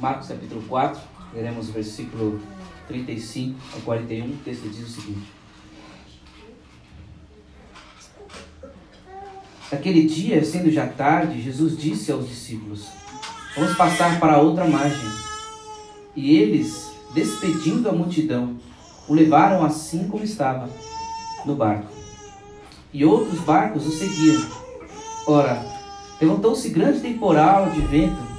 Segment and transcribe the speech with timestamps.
[0.00, 0.98] Marcos capítulo 4,
[1.34, 2.40] leremos o versículo
[2.88, 5.32] 35 ao 41, o texto diz o seguinte.
[9.70, 12.86] Naquele dia, sendo já tarde, Jesus disse aos discípulos:
[13.54, 15.10] Vamos passar para a outra margem.
[16.16, 18.56] E eles, despedindo a multidão,
[19.06, 20.70] o levaram assim como estava,
[21.44, 21.92] no barco.
[22.90, 24.48] E outros barcos o seguiam.
[25.26, 25.62] Ora,
[26.18, 28.29] levantou-se grande temporal de vento,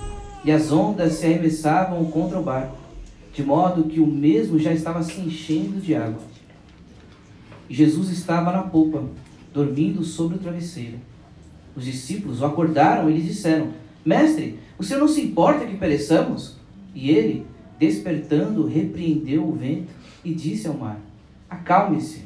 [0.43, 2.77] e as ondas se arremessavam contra o barco,
[3.33, 6.21] de modo que o mesmo já estava se enchendo de água.
[7.69, 9.03] E Jesus estava na popa,
[9.53, 10.97] dormindo sobre o travesseiro.
[11.75, 13.69] Os discípulos o acordaram e lhe disseram:
[14.05, 16.57] Mestre, o senhor não se importa que pereçamos?
[16.93, 17.45] E ele,
[17.79, 19.93] despertando, repreendeu o vento
[20.25, 20.99] e disse ao mar:
[21.49, 22.23] Acalme-se,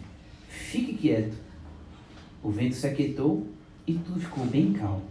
[0.47, 1.35] fique quieto.
[2.41, 3.45] O vento se aquietou
[3.85, 5.03] e tudo ficou bem calmo.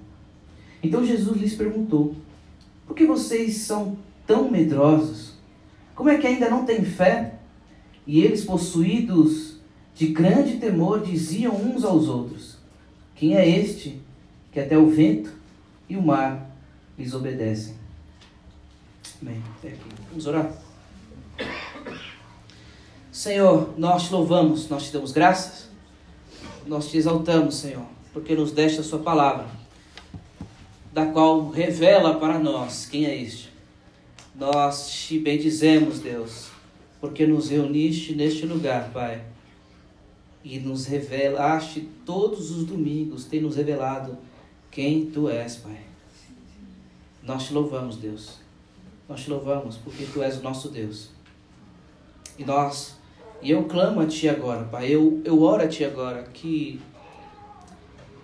[0.82, 2.14] Então Jesus lhes perguntou:
[2.86, 3.96] Por que vocês são
[4.26, 5.34] tão medrosos?
[5.94, 7.34] Como é que ainda não têm fé?
[8.06, 9.56] E eles, possuídos
[9.94, 12.58] de grande temor, diziam uns aos outros:
[13.14, 14.00] Quem é este
[14.52, 15.32] que até o vento
[15.88, 16.50] e o mar
[16.96, 17.74] lhes obedecem.
[19.20, 19.80] Bem, até aqui.
[20.08, 20.52] Vamos orar.
[23.10, 25.68] Senhor, nós te louvamos, nós te damos graças,
[26.66, 29.46] nós te exaltamos, Senhor, porque nos deste a Sua palavra,
[30.94, 33.52] da qual revela para nós quem é este.
[34.32, 36.50] Nós te bendizemos, Deus,
[37.00, 39.24] porque nos reuniste neste lugar, Pai,
[40.44, 44.16] e nos revelaste todos os domingos, tem nos revelado
[44.70, 45.80] quem tu és, Pai.
[47.24, 48.38] Nós te louvamos, Deus.
[49.08, 51.10] Nós te louvamos porque tu és o nosso Deus.
[52.38, 52.96] E nós,
[53.42, 54.94] e eu clamo a ti agora, Pai.
[54.94, 56.80] Eu, eu oro a ti agora que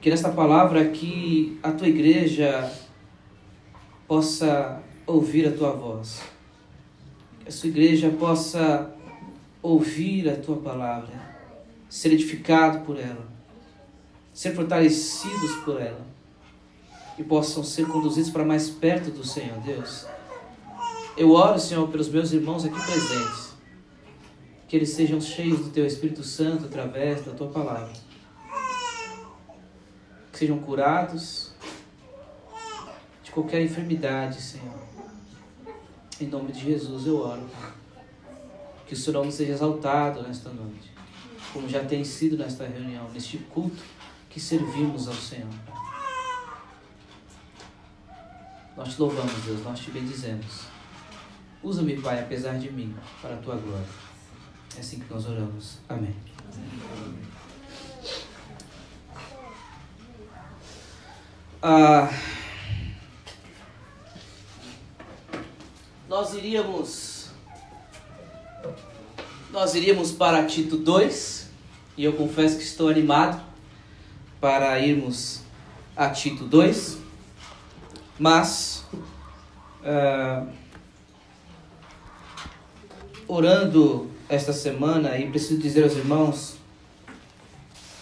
[0.00, 2.72] que nesta palavra aqui a tua igreja
[4.08, 6.22] possa ouvir a tua voz.
[7.40, 8.90] Que a sua igreja possa
[9.62, 11.12] ouvir a tua palavra,
[11.88, 13.28] ser edificado por ela,
[14.32, 16.06] ser fortalecidos por ela
[17.18, 20.06] e possam ser conduzidos para mais perto do Senhor, Deus.
[21.14, 23.52] Eu oro, Senhor, pelos meus irmãos aqui presentes,
[24.66, 27.92] que eles sejam cheios do Teu Espírito Santo através da Tua palavra,
[30.40, 31.52] sejam curados
[33.22, 34.80] de qualquer enfermidade, Senhor.
[36.18, 37.46] Em nome de Jesus eu oro.
[38.86, 40.90] Que o Seu nome seja exaltado nesta noite,
[41.52, 43.82] como já tem sido nesta reunião, neste culto
[44.30, 45.52] que servimos ao Senhor.
[48.74, 50.64] Nós te louvamos, Deus, nós te bendizemos.
[51.62, 53.86] Usa-me, Pai, apesar de mim, para a tua glória.
[54.74, 55.80] É assim que nós oramos.
[55.86, 56.16] Amém.
[61.62, 62.08] Ah,
[66.08, 67.30] nós iríamos
[69.50, 71.50] nós iríamos para Tito 2
[71.96, 73.42] e eu confesso que estou animado
[74.40, 75.42] para irmos
[75.96, 77.00] a Tito 2
[78.20, 78.84] mas,
[79.82, 80.46] uh,
[83.26, 86.56] orando esta semana, e preciso dizer aos irmãos,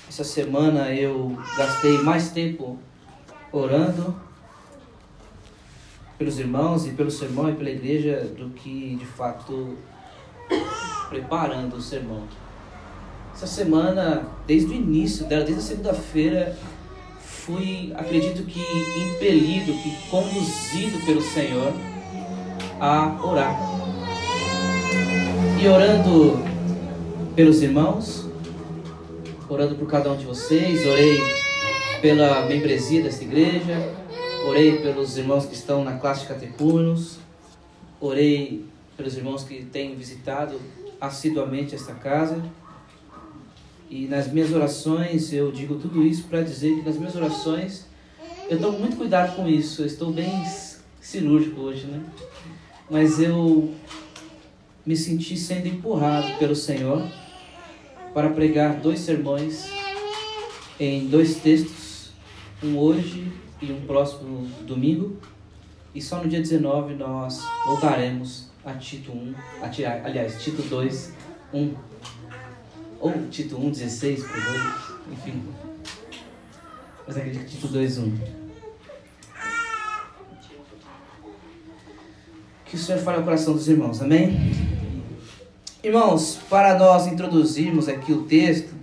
[0.08, 2.80] essa semana eu gastei mais tempo
[3.52, 4.14] orando
[6.18, 9.76] pelos irmãos e pelo sermão e pela igreja do que de fato
[11.08, 12.24] preparando o sermão.
[13.32, 16.58] Essa semana, desde o início dela, desde a segunda-feira,
[17.20, 21.72] fui, acredito que impelido, que conduzido pelo Senhor
[22.80, 23.56] a orar.
[25.62, 26.42] E orando
[27.36, 28.26] pelos irmãos,
[29.48, 31.37] orando por cada um de vocês, orei
[32.00, 33.94] pela membresia desta igreja,
[34.46, 37.18] orei pelos irmãos que estão na classe de catecumenos,
[38.00, 38.64] orei
[38.96, 40.60] pelos irmãos que têm visitado
[41.00, 42.42] assiduamente esta casa
[43.90, 47.86] e nas minhas orações, eu digo tudo isso para dizer que nas minhas orações
[48.50, 49.82] eu tomo muito cuidado com isso.
[49.82, 50.44] Eu estou bem
[51.00, 52.02] cirúrgico hoje, né?
[52.90, 53.74] Mas eu
[54.84, 57.02] me senti sendo empurrado pelo Senhor
[58.12, 59.70] para pregar dois sermões
[60.78, 61.77] em dois textos,
[62.62, 65.16] um hoje e um próximo domingo.
[65.94, 71.14] E só no dia 19 nós voltaremos a Tito 1, a, aliás, Tito 2,
[71.52, 71.74] 1
[73.00, 74.62] ou Tito 1, 16 por 2,
[75.12, 75.42] enfim.
[77.06, 78.18] Mas acredito que Tito 2, 1.
[82.66, 84.36] Que o Senhor fale ao coração dos irmãos, amém?
[85.82, 88.74] Irmãos, para nós introduzirmos aqui o texto,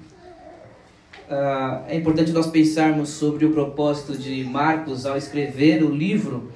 [1.29, 6.51] uh, é importante nós pensarmos sobre o propósito de Marcos ao escrever o livro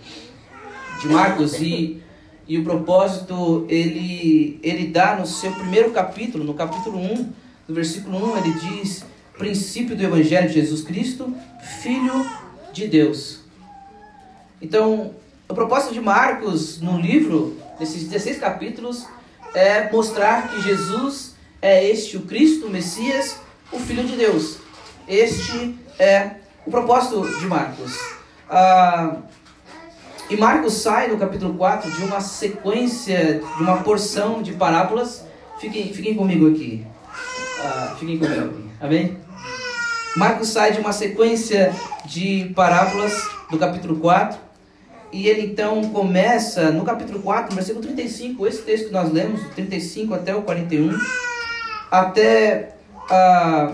[1.01, 2.01] de Marcos e,
[2.47, 7.33] e o propósito ele, ele dá no seu primeiro capítulo, no capítulo 1,
[7.67, 9.05] no versículo 1, ele diz:
[9.39, 11.33] princípio do Evangelho de Jesus Cristo,
[11.81, 12.29] Filho
[12.73, 13.39] de Deus.
[14.61, 15.13] Então,
[15.47, 19.07] o propósito de Marcos no livro, nesses 16 capítulos,
[19.53, 23.39] é mostrar que Jesus é este o Cristo, o Messias,
[23.71, 24.58] o Filho de Deus.
[25.09, 26.35] Este é
[26.67, 27.97] o propósito de Marcos.
[28.47, 29.15] Ah,
[30.29, 35.25] e Marcos sai no capítulo 4 de uma sequência, de uma porção de parábolas.
[35.59, 36.85] Fiquem, fiquem comigo aqui.
[37.59, 38.69] Ah, fiquem comigo aqui.
[38.79, 39.17] Amém?
[40.15, 41.73] Marcos sai de uma sequência
[42.05, 44.39] de parábolas do capítulo 4.
[45.11, 49.41] E ele então começa no capítulo 4, no versículo 35, esse texto que nós lemos,
[49.55, 50.95] 35 até o 41,
[51.89, 52.75] até
[53.09, 53.73] ah,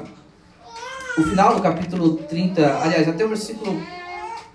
[1.17, 3.81] o final do capítulo 30, aliás, até o versículo,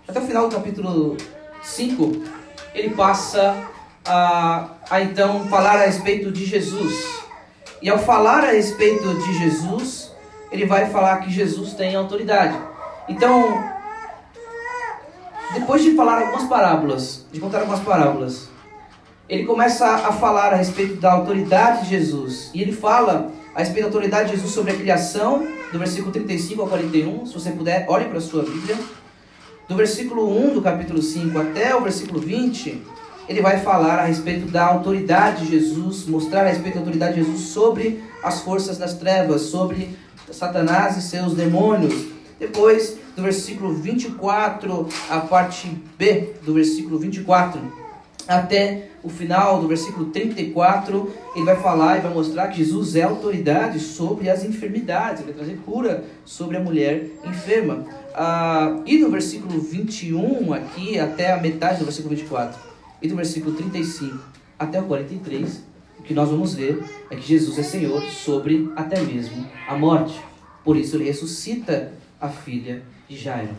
[0.06, 1.16] até o final do capítulo
[1.62, 2.12] 5,
[2.74, 3.56] ele passa
[4.04, 7.20] a, a então falar a respeito de Jesus.
[7.80, 10.12] E ao falar a respeito de Jesus,
[10.52, 12.58] ele vai falar que Jesus tem autoridade.
[13.08, 13.64] Então,
[15.54, 18.50] depois de falar algumas parábolas, de contar algumas parábolas,
[19.28, 22.50] ele começa a falar a respeito da autoridade de Jesus.
[22.52, 26.62] E ele fala a respeito da autoridade de Jesus sobre a criação, do versículo 35
[26.62, 27.26] ao 41.
[27.26, 28.76] Se você puder, olhe para a sua Bíblia.
[29.69, 32.82] Do versículo 1 do capítulo 5 até o versículo 20,
[33.28, 37.25] ele vai falar a respeito da autoridade de Jesus, mostrar a respeito da autoridade de
[37.25, 39.96] Jesus sobre as forças das trevas, sobre
[40.32, 42.06] Satanás e seus demônios.
[42.38, 47.61] Depois, do versículo 24, a parte B do versículo 24,
[48.31, 53.03] até o final do versículo 34, ele vai falar e vai mostrar que Jesus é
[53.03, 57.85] autoridade sobre as enfermidades, ele vai trazer cura sobre a mulher enferma.
[58.15, 62.61] Ah, e no versículo 21, aqui até a metade do versículo 24,
[63.03, 64.19] e do versículo 35
[64.56, 65.65] até o 43,
[65.99, 70.21] o que nós vamos ver é que Jesus é Senhor sobre até mesmo a morte.
[70.62, 73.56] Por isso ele ressuscita a filha de Jairo.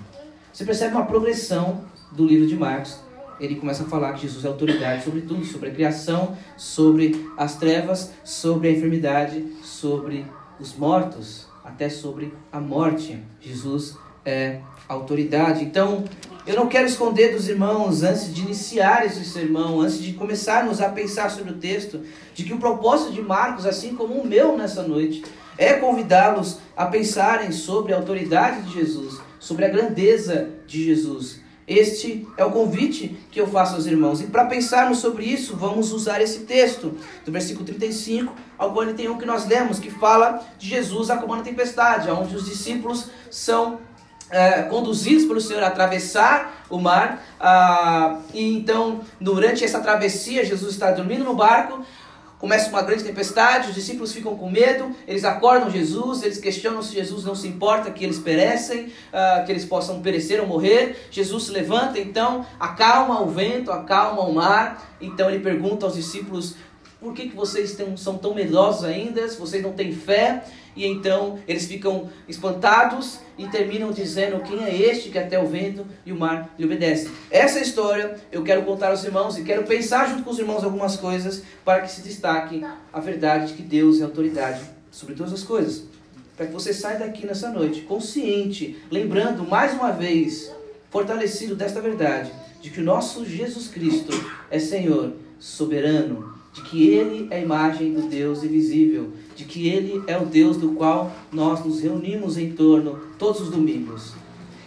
[0.54, 1.82] Você percebe uma progressão
[2.12, 3.00] do livro de Marcos.
[3.42, 7.56] Ele começa a falar que Jesus é autoridade sobre tudo, sobre a criação, sobre as
[7.56, 10.28] trevas, sobre a enfermidade, sobre
[10.60, 13.20] os mortos, até sobre a morte.
[13.42, 15.64] Jesus é autoridade.
[15.64, 16.06] Então,
[16.46, 20.90] eu não quero esconder dos irmãos, antes de iniciar esse sermão, antes de começarmos a
[20.90, 22.02] pensar sobre o texto,
[22.36, 25.24] de que o propósito de Marcos, assim como o meu nessa noite,
[25.58, 31.41] é convidá-los a pensarem sobre a autoridade de Jesus, sobre a grandeza de Jesus.
[31.72, 34.20] Este é o convite que eu faço aos irmãos.
[34.20, 39.26] E para pensarmos sobre isso, vamos usar esse texto, do versículo 35 ao 41 que
[39.26, 43.80] nós lemos, que fala de Jesus acalmando a tempestade, onde os discípulos são
[44.30, 47.24] é, conduzidos pelo Senhor a atravessar o mar.
[47.40, 51.86] Ah, e então, durante essa travessia, Jesus está dormindo no barco.
[52.42, 56.96] Começa uma grande tempestade, os discípulos ficam com medo, eles acordam Jesus, eles questionam se
[56.96, 61.08] Jesus não se importa que eles perecem, uh, que eles possam perecer ou morrer.
[61.12, 64.98] Jesus se levanta, então, acalma o vento, acalma o mar.
[65.00, 66.56] Então ele pergunta aos discípulos:
[67.00, 69.30] por que, que vocês são tão medrosos ainda?
[69.30, 70.44] Se vocês não têm fé?
[70.76, 75.86] E então eles ficam espantados e terminam dizendo: Quem é este que até o vento
[76.06, 77.10] e o mar lhe obedece?
[77.30, 80.96] Essa história eu quero contar aos irmãos e quero pensar junto com os irmãos algumas
[80.96, 85.44] coisas para que se destaque a verdade de que Deus é autoridade sobre todas as
[85.44, 85.84] coisas.
[86.36, 90.52] Para que você saia daqui nessa noite consciente, lembrando mais uma vez,
[90.90, 94.12] fortalecido desta verdade, de que o nosso Jesus Cristo
[94.50, 99.12] é Senhor, soberano, de que Ele é a imagem do Deus invisível,
[99.52, 104.14] que Ele é o Deus do qual nós nos reunimos em torno todos os domingos.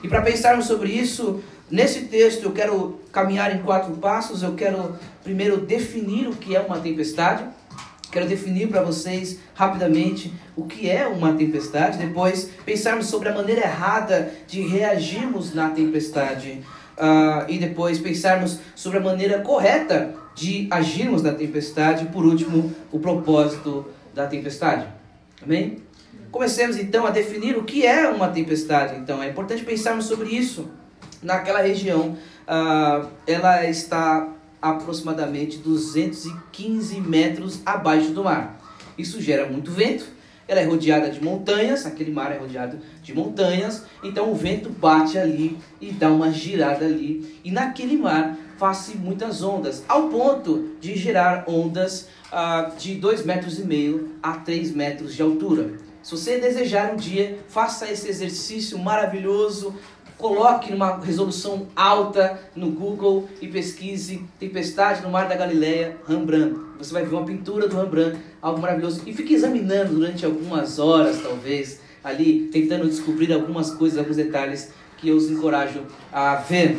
[0.02, 4.42] E para pensarmos sobre isso, nesse texto eu quero caminhar em quatro passos.
[4.42, 7.44] Eu quero primeiro definir o que é uma tempestade.
[8.12, 11.96] Quero definir para vocês rapidamente o que é uma tempestade.
[11.96, 16.60] Depois, pensarmos sobre a maneira errada de reagirmos na tempestade.
[16.96, 22.04] Uh, e depois pensarmos sobre a maneira correta de agirmos na tempestade.
[22.04, 24.86] E por último, o propósito da tempestade.
[25.42, 25.78] Amém?
[26.30, 28.96] Comecemos então a definir o que é uma tempestade.
[28.96, 30.68] Então é importante pensarmos sobre isso.
[31.22, 32.16] Naquela região,
[32.48, 34.28] uh, ela está
[34.60, 38.58] aproximadamente 215 metros abaixo do mar.
[38.96, 40.06] Isso gera muito vento.
[40.46, 45.16] Ela é rodeada de montanhas, aquele mar é rodeado de montanhas, então o vento bate
[45.16, 47.40] ali e dá uma girada ali.
[47.42, 53.58] E naquele mar faz-se muitas ondas, ao ponto de gerar ondas uh, de 2 metros
[53.58, 55.72] e meio a 3 metros de altura.
[56.02, 59.74] Se você desejar um dia, faça esse exercício maravilhoso,
[60.18, 66.60] coloque numa resolução alta no Google e pesquise Tempestade no Mar da Galileia, Rembrandt.
[66.78, 69.02] Você vai ver uma pintura do Rembrandt, algo maravilhoso.
[69.06, 75.08] E fique examinando durante algumas horas, talvez, ali, tentando descobrir algumas coisas, alguns detalhes que
[75.08, 75.82] eu os encorajo
[76.12, 76.78] a ver.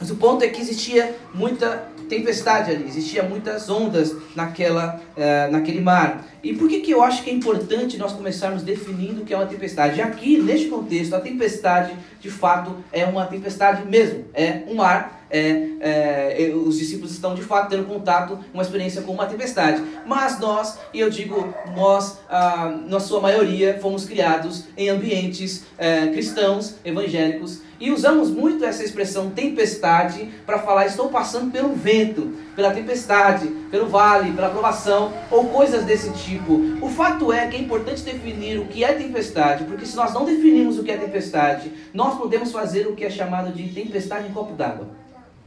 [0.00, 5.80] Mas o ponto é que existia muita tempestade ali, existia muitas ondas naquela, uh, naquele
[5.80, 6.26] mar.
[6.42, 9.36] E por que, que eu acho que é importante nós começarmos definindo o que é
[9.36, 10.00] uma tempestade?
[10.00, 14.24] Aqui, neste contexto, a tempestade, de fato, é uma tempestade mesmo.
[14.34, 19.12] É um mar, é, é, os discípulos estão, de fato, tendo contato, uma experiência com
[19.12, 19.82] uma tempestade.
[20.04, 26.08] Mas nós, e eu digo nós, ah, na sua maioria, fomos criados em ambientes é,
[26.08, 32.70] cristãos, evangélicos, e usamos muito essa expressão tempestade para falar estou passando pelo vento, pela
[32.72, 36.60] tempestade, pelo vale, pela provação ou coisas desse tipo.
[36.82, 40.26] O fato é que é importante definir o que é tempestade, porque se nós não
[40.26, 44.32] definirmos o que é tempestade, nós podemos fazer o que é chamado de tempestade em
[44.32, 44.88] copo d'água.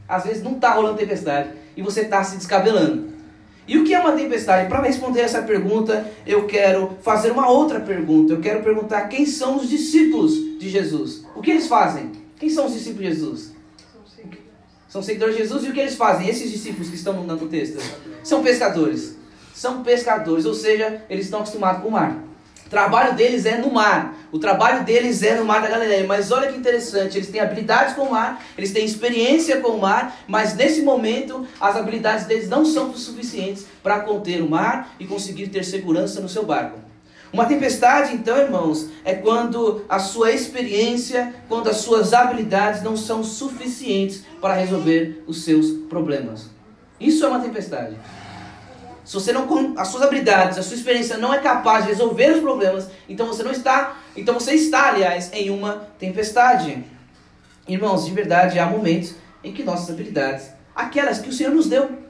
[0.08, 3.14] Às vezes não está rolando tempestade e você está se descabelando.
[3.66, 4.68] E o que é uma tempestade?
[4.68, 8.34] Para responder essa pergunta, eu quero fazer uma outra pergunta.
[8.34, 11.24] Eu quero perguntar quem são os discípulos de Jesus.
[11.34, 12.23] O que eles fazem?
[12.38, 13.54] Quem são os discípulos de Jesus?
[14.88, 16.28] São seguidores de Jesus e o que eles fazem?
[16.28, 17.82] Esses discípulos que estão no texto
[18.22, 19.16] são pescadores.
[19.52, 22.22] São pescadores, ou seja, eles estão acostumados com o mar.
[22.66, 24.16] O trabalho deles é no mar.
[24.32, 26.06] O trabalho deles é no mar da Galileia.
[26.06, 29.80] Mas olha que interessante, eles têm habilidades com o mar, eles têm experiência com o
[29.80, 35.06] mar, mas nesse momento as habilidades deles não são suficientes para conter o mar e
[35.06, 36.78] conseguir ter segurança no seu barco.
[37.34, 43.24] Uma tempestade, então, irmãos, é quando a sua experiência, quando as suas habilidades não são
[43.24, 46.48] suficientes para resolver os seus problemas.
[47.00, 47.96] Isso é uma tempestade.
[49.04, 52.40] Se você não as suas habilidades, a sua experiência não é capaz de resolver os
[52.40, 56.84] problemas, então você não está, então você está, aliás, em uma tempestade.
[57.66, 62.03] Irmãos, de verdade, há momentos em que nossas habilidades, aquelas que o Senhor nos deu,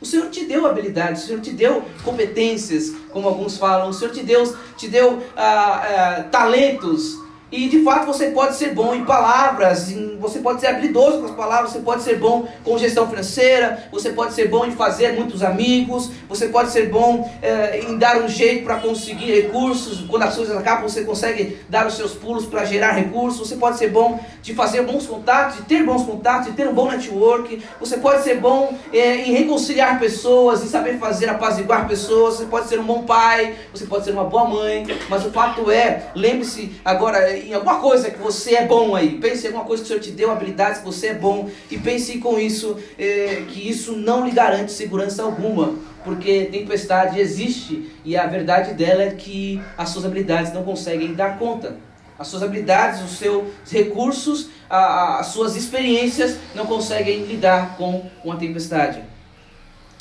[0.00, 4.12] o Senhor te deu habilidades, o Senhor te deu competências, como alguns falam, o Senhor
[4.12, 7.18] te deu, te deu ah, ah, talentos,
[7.52, 11.24] e de fato você pode ser bom em palavras, em, você pode ser habilidoso com
[11.24, 15.14] as palavras, você pode ser bom com gestão financeira, você pode ser bom em fazer
[15.14, 20.06] muitos amigos, você pode ser bom eh, em dar um jeito para conseguir recursos.
[20.08, 23.48] Quando as coisas acabam, você consegue dar os seus pulos para gerar recursos.
[23.48, 26.74] Você pode ser bom de fazer bons contatos, de ter bons contatos, de ter um
[26.74, 27.62] bom network.
[27.80, 32.36] Você pode ser bom eh, em reconciliar pessoas, em saber fazer apaziguar pessoas.
[32.36, 34.86] Você pode ser um bom pai, você pode ser uma boa mãe.
[35.08, 39.18] Mas o fato é, lembre-se agora em alguma coisa que você é bom aí.
[39.18, 41.48] Pense em alguma coisa que o Senhor te deu, habilidades que você é bom.
[41.70, 45.74] E pense com isso é, que isso não lhe garante segurança alguma.
[46.04, 51.38] Porque tempestade existe e a verdade dela é que as suas habilidades não conseguem dar
[51.38, 51.76] conta.
[52.18, 58.36] As suas habilidades, os seus recursos, a, as suas experiências não conseguem lidar com uma
[58.36, 59.02] tempestade.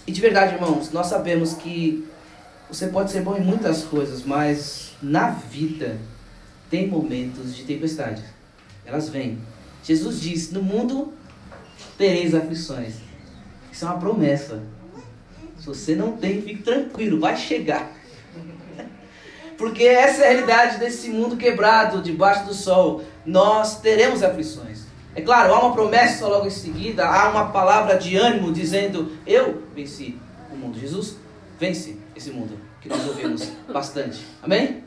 [0.06, 2.06] E de verdade, irmãos, nós sabemos que
[2.70, 5.98] você pode ser bom em muitas coisas, mas na vida
[6.70, 8.24] tem momentos de tempestade.
[8.86, 9.40] Elas vêm.
[9.84, 11.14] Jesus diz: No mundo
[11.98, 12.96] tereis aflições.
[13.72, 14.64] Isso é uma promessa.
[15.58, 17.92] Se você não tem, fique tranquilo, vai chegar.
[19.58, 23.04] Porque essa é a realidade desse mundo quebrado debaixo do sol.
[23.26, 24.84] Nós teremos aflições.
[25.16, 29.64] É claro, há uma promessa logo em seguida, há uma palavra de ânimo dizendo: Eu
[29.76, 30.18] venci
[30.52, 30.80] o mundo.
[30.80, 31.18] Jesus
[31.60, 34.26] vence esse mundo, que nós ouvimos bastante.
[34.42, 34.84] Amém?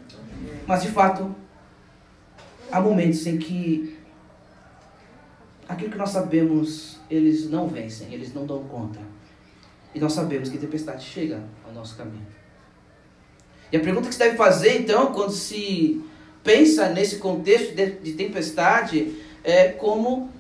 [0.67, 1.35] Mas de fato,
[2.73, 3.99] há momentos em que
[5.69, 8.99] aquilo que nós sabemos, eles não vencem, eles não dão conta.
[9.95, 12.27] E nós sabemos que tempestade chega ao nosso caminho.
[13.71, 16.03] E a pergunta que se deve fazer, então, quando se
[16.43, 19.15] pensa nesse contexto de, de tempestade,
[19.45, 20.31] é como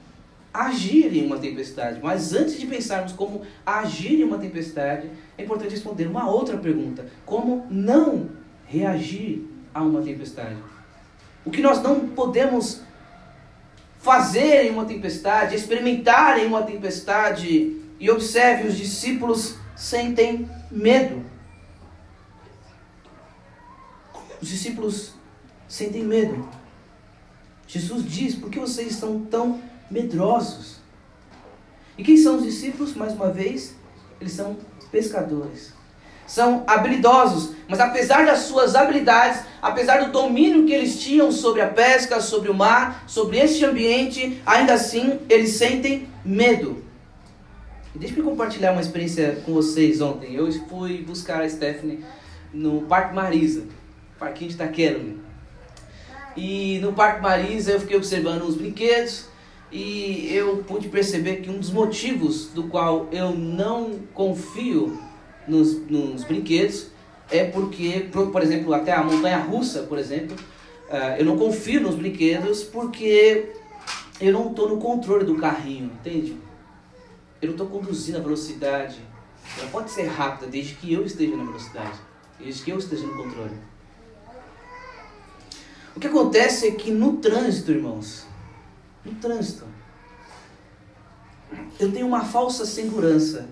[0.53, 2.01] agir em uma tempestade.
[2.03, 7.07] Mas antes de pensarmos como agir em uma tempestade, é importante responder uma outra pergunta:
[7.27, 8.31] como não
[8.67, 10.57] reagir a uma tempestade?
[11.45, 12.83] O que nós não podemos
[13.99, 21.25] fazer em uma tempestade, experimentar em uma tempestade, e observe, os discípulos sentem medo.
[24.41, 25.15] Os discípulos
[25.69, 26.49] sentem medo.
[27.67, 30.81] Jesus diz: por que vocês estão tão medrosos?
[31.97, 32.95] E quem são os discípulos?
[32.95, 33.77] Mais uma vez,
[34.21, 34.57] eles são
[34.91, 35.73] pescadores
[36.33, 41.69] são habilidosos, mas apesar das suas habilidades, apesar do domínio que eles tinham sobre a
[41.69, 46.83] pesca, sobre o mar, sobre este ambiente, ainda assim eles sentem medo.
[47.95, 50.35] Deixa eu compartilhar uma experiência com vocês ontem.
[50.35, 52.03] Eu fui buscar a Stephanie
[52.51, 53.65] no Parque Marisa,
[54.19, 55.03] parquinho de Itaquera.
[56.35, 59.27] E no Parque Marisa eu fiquei observando os brinquedos
[59.71, 65.12] e eu pude perceber que um dos motivos do qual eu não confio
[65.47, 66.89] nos, nos brinquedos
[67.31, 70.37] é porque, por, exemplo, até a montanha russa, por exemplo,
[70.89, 73.53] uh, eu não confio nos brinquedos porque
[74.21, 76.37] eu não estou no controle do carrinho, entende?
[77.41, 79.01] Eu não estou conduzindo a velocidade.
[79.59, 81.99] Ela pode ser rápida desde que eu esteja na velocidade,
[82.39, 83.57] desde que eu esteja no controle.
[85.97, 88.27] O que acontece é que no trânsito, irmãos,
[89.05, 89.67] no trânsito,
[91.81, 93.49] eu tenho uma falsa segurança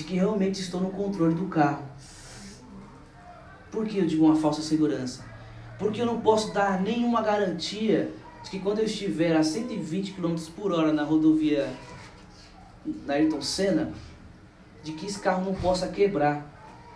[0.00, 1.84] de que realmente estou no controle do carro.
[3.70, 5.22] Por que eu digo uma falsa segurança?
[5.78, 8.10] Porque eu não posso dar nenhuma garantia
[8.42, 11.70] de que quando eu estiver a 120 km por hora na rodovia
[13.06, 13.92] na Ayrton Senna,
[14.82, 16.50] de que esse carro não possa quebrar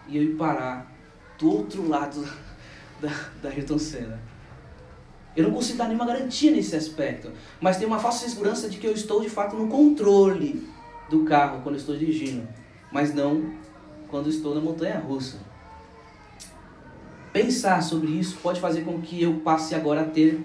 [0.09, 0.91] e eu ir parar
[1.39, 2.27] do outro lado
[3.03, 3.11] da,
[3.43, 4.19] da Ayrton Senna.
[5.37, 7.31] Eu não consigo dar nenhuma garantia nesse aspecto,
[7.61, 10.67] mas tem uma falsa segurança de que eu estou de fato no controle
[11.11, 12.49] do carro quando eu estou dirigindo,
[12.95, 13.53] mas não
[14.09, 15.39] quando estou na montanha russa.
[17.33, 20.41] Pensar sobre isso pode fazer com que eu passe agora a ter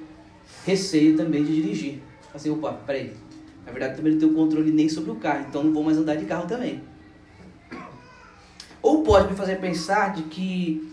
[0.65, 2.01] receio também de dirigir.
[2.33, 3.13] Assim, opa, peraí,
[3.63, 6.15] na verdade também não tenho controle nem sobre o carro, então não vou mais andar
[6.15, 6.81] de carro também.
[8.81, 10.91] Ou pode me fazer pensar de que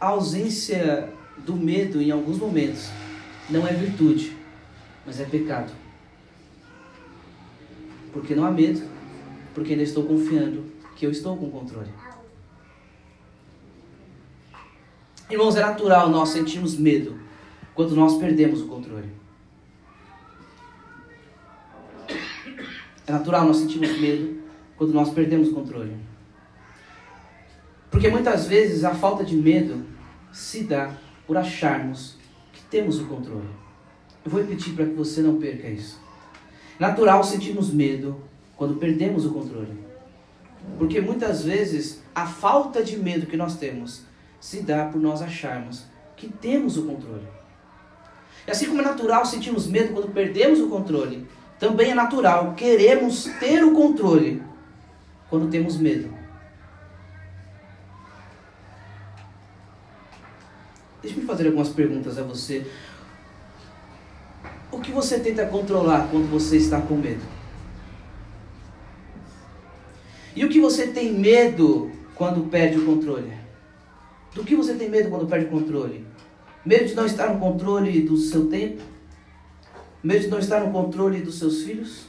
[0.00, 1.12] a ausência
[1.44, 2.88] do medo em alguns momentos
[3.50, 4.34] não é virtude,
[5.04, 5.70] mas é pecado.
[8.10, 8.80] Porque não há medo,
[9.52, 11.90] porque ainda estou confiando que eu estou com controle.
[15.30, 17.18] Irmãos, é natural nós sentirmos medo
[17.74, 19.10] quando nós perdemos o controle.
[23.06, 24.42] É natural nós sentirmos medo
[24.76, 25.96] quando nós perdemos o controle.
[27.90, 29.84] Porque muitas vezes a falta de medo
[30.32, 30.94] se dá
[31.26, 32.16] por acharmos
[32.74, 33.46] temos o controle.
[34.24, 35.96] Eu vou repetir para que você não perca isso.
[36.76, 38.16] Natural sentirmos medo
[38.56, 39.83] quando perdemos o controle.
[40.78, 44.02] Porque muitas vezes a falta de medo que nós temos
[44.40, 45.84] se dá por nós acharmos
[46.16, 47.26] que temos o controle.
[48.46, 51.26] E assim como é natural sentirmos medo quando perdemos o controle,
[51.58, 54.42] também é natural queremos ter o controle
[55.30, 56.12] quando temos medo.
[61.02, 62.66] Deixa eu fazer algumas perguntas a você.
[64.72, 67.33] O que você tenta controlar quando você está com medo?
[70.34, 73.32] E o que você tem medo quando perde o controle?
[74.34, 76.06] Do que você tem medo quando perde o controle?
[76.64, 78.82] Medo de não estar no controle do seu tempo?
[80.02, 82.06] Medo de não estar no controle dos seus filhos?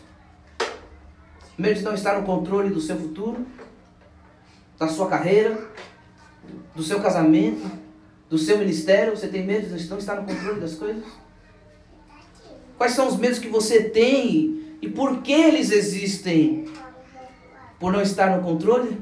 [1.57, 3.45] Medo de não estar no controle do seu futuro?
[4.77, 5.69] Da sua carreira?
[6.75, 7.85] Do seu casamento?
[8.29, 9.15] do seu ministério?
[9.15, 11.03] Você tem medo de não estar no controle das coisas?
[12.77, 16.65] Quais são os medos que você tem e por que eles existem?
[17.85, 18.99] Por não estar no controle?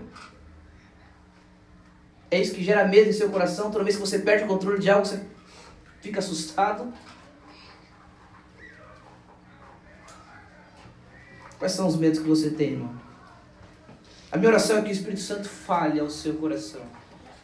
[2.29, 3.71] É isso que gera medo em seu coração.
[3.71, 5.25] Toda vez que você perde o controle de algo, você
[6.01, 6.91] fica assustado.
[11.57, 12.93] Quais são os medos que você tem, irmão?
[14.29, 16.81] A minha oração é que o Espírito Santo fale ao seu coração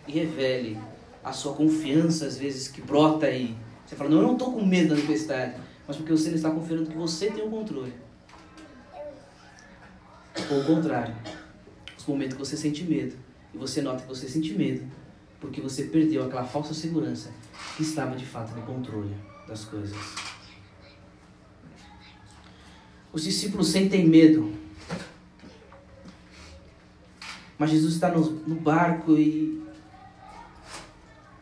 [0.05, 0.77] e revele
[1.23, 3.55] a sua confiança, às vezes, que brota aí.
[3.85, 5.55] Você fala, não, eu não estou com medo da tempestade,
[5.87, 8.08] mas porque você não está confiando que você tem o controle.
[10.51, 11.15] Ou o contrário,
[11.97, 13.15] os momentos que você sente medo,
[13.53, 14.85] e você nota que você sente medo,
[15.39, 17.31] porque você perdeu aquela falsa segurança
[17.75, 19.15] que estava de fato no controle
[19.47, 19.97] das coisas.
[23.11, 24.53] Os discípulos sentem medo,
[27.57, 29.59] mas Jesus está no, no barco e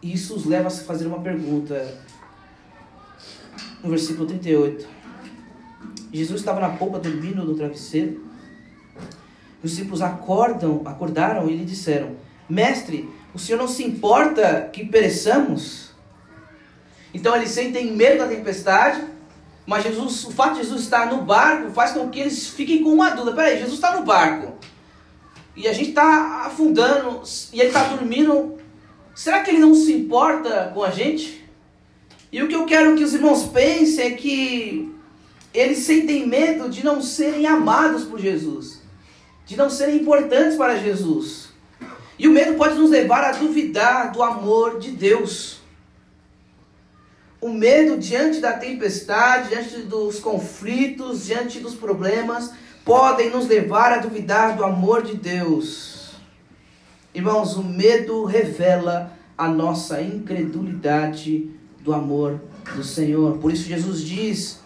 [0.01, 1.99] isso os leva a fazer uma pergunta.
[3.83, 4.87] No versículo 38.
[6.13, 8.26] Jesus estava na polpa dormindo no travesseiro.
[9.63, 12.15] Os discípulos acordam, acordaram e lhe disseram:
[12.49, 15.91] Mestre, o senhor não se importa que pereçamos?
[17.13, 19.03] Então eles sentem medo da tempestade,
[19.65, 22.93] mas Jesus, o fato de Jesus estar no barco faz com que eles fiquem com
[22.93, 23.35] uma dúvida.
[23.35, 24.53] Peraí, Jesus está no barco
[25.55, 28.57] e a gente está afundando e ele está dormindo
[29.17, 31.43] Será que ele não se importa com a gente?
[32.31, 34.93] E o que eu quero que os irmãos pensem é que
[35.51, 38.76] eles sentem medo de não serem amados por Jesus,
[39.47, 41.47] de não serem importantes para Jesus.
[42.19, 45.61] E o medo pode nos levar a duvidar do amor de Deus.
[47.39, 52.51] O medo diante da tempestade, diante dos conflitos, diante dos problemas,
[52.83, 56.11] podem nos levar a duvidar do amor de Deus.
[57.13, 62.41] Irmãos, o medo revela a nossa incredulidade do amor
[62.75, 63.37] do Senhor.
[63.37, 64.59] Por isso Jesus diz: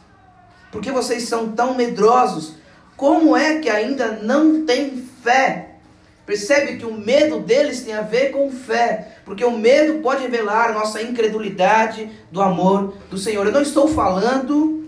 [0.72, 2.61] Por que vocês são tão medrosos?
[3.02, 5.78] Como é que ainda não têm fé?
[6.24, 10.70] Percebe que o medo deles tem a ver com fé, porque o medo pode revelar
[10.70, 13.48] a nossa incredulidade do amor do Senhor.
[13.48, 14.88] Eu não estou falando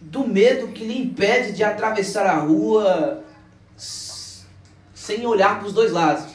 [0.00, 3.24] do medo que lhe impede de atravessar a rua
[4.94, 6.31] sem olhar para os dois lados.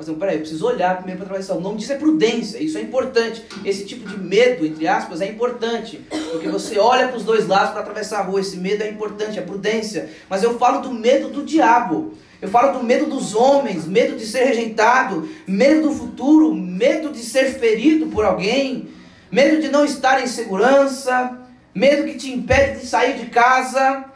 [0.00, 1.56] Mas não, peraí, eu preciso olhar primeiro para atravessar.
[1.56, 3.44] O nome disso é prudência, isso é importante.
[3.62, 6.00] Esse tipo de medo, entre aspas, é importante.
[6.32, 8.40] Porque você olha para os dois lados para atravessar a rua.
[8.40, 10.08] Esse medo é importante, é prudência.
[10.26, 12.14] Mas eu falo do medo do diabo.
[12.40, 17.18] Eu falo do medo dos homens, medo de ser rejeitado, medo do futuro, medo de
[17.18, 18.88] ser ferido por alguém,
[19.30, 21.42] medo de não estar em segurança,
[21.74, 24.06] medo que te impede de sair de casa,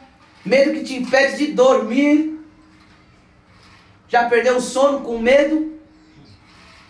[0.43, 2.39] medo que te impede de dormir.
[4.07, 5.74] Já perdeu o sono com medo?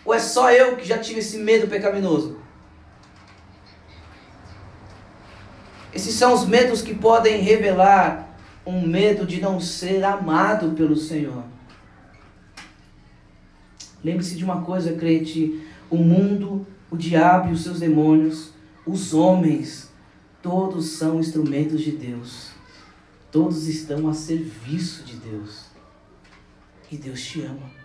[0.06, 2.38] Ou é só eu que já tive esse medo pecaminoso?
[5.92, 11.42] Esses são os medos que podem revelar um medo de não ser amado pelo Senhor.
[14.04, 18.52] Lembre-se de uma coisa, crente: o mundo, o diabo e os seus demônios,
[18.86, 19.90] os homens,
[20.40, 22.50] todos são instrumentos de Deus.
[23.32, 25.64] Todos estão a serviço de Deus.
[26.92, 27.75] E Deus te ama.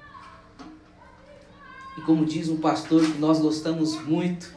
[1.97, 4.55] E como diz um pastor que nós gostamos muito,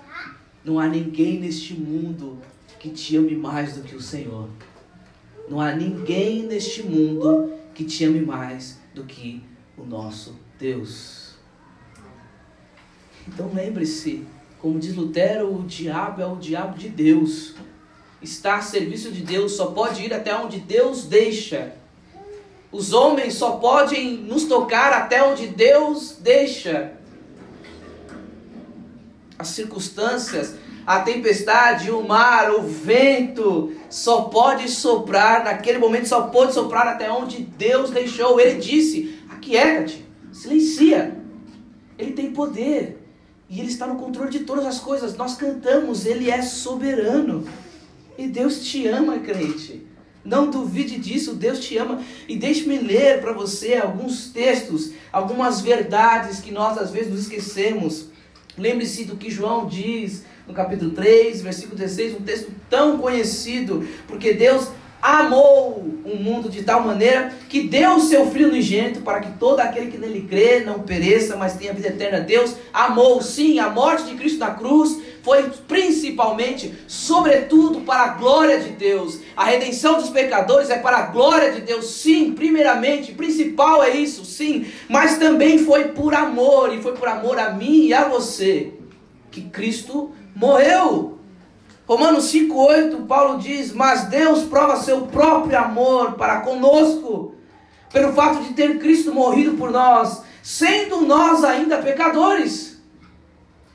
[0.64, 2.38] não há ninguém neste mundo
[2.78, 4.48] que te ame mais do que o Senhor.
[5.48, 9.42] Não há ninguém neste mundo que te ame mais do que
[9.76, 11.34] o nosso Deus.
[13.26, 14.26] Então lembre-se,
[14.60, 17.54] como diz Lutero, o diabo é o diabo de Deus.
[18.22, 21.74] Está a serviço de Deus, só pode ir até onde Deus deixa.
[22.70, 27.03] Os homens só podem nos tocar até onde Deus deixa
[29.44, 30.54] as circunstâncias,
[30.86, 37.10] a tempestade, o mar, o vento, só pode soprar, naquele momento só pode soprar até
[37.10, 38.40] onde Deus deixou.
[38.40, 41.22] Ele disse: aquieta-te, silencia.
[41.96, 43.06] Ele tem poder
[43.48, 45.16] e Ele está no controle de todas as coisas.
[45.16, 47.46] Nós cantamos, Ele é soberano.
[48.18, 49.86] E Deus te ama, crente.
[50.24, 52.02] Não duvide disso, Deus te ama.
[52.28, 58.08] E deixe-me ler para você alguns textos, algumas verdades que nós às vezes nos esquecemos.
[58.56, 64.34] Lembre-se do que João diz no capítulo 3, versículo 16, um texto tão conhecido, porque
[64.34, 64.68] Deus
[65.02, 69.60] amou o mundo de tal maneira que deu o seu Filho unigênito para que todo
[69.60, 72.20] aquele que nele crê não pereça, mas tenha vida eterna.
[72.20, 78.60] Deus amou, sim, a morte de Cristo na cruz foi principalmente, sobretudo, para a glória
[78.60, 79.20] de Deus.
[79.34, 84.22] A redenção dos pecadores é para a glória de Deus, sim, primeiramente, principal é isso,
[84.22, 88.74] sim, mas também foi por amor, e foi por amor a mim e a você
[89.30, 91.18] que Cristo morreu.
[91.88, 97.34] Romanos 5,8, Paulo diz: Mas Deus prova seu próprio amor para conosco,
[97.90, 102.73] pelo fato de ter Cristo morrido por nós, sendo nós ainda pecadores.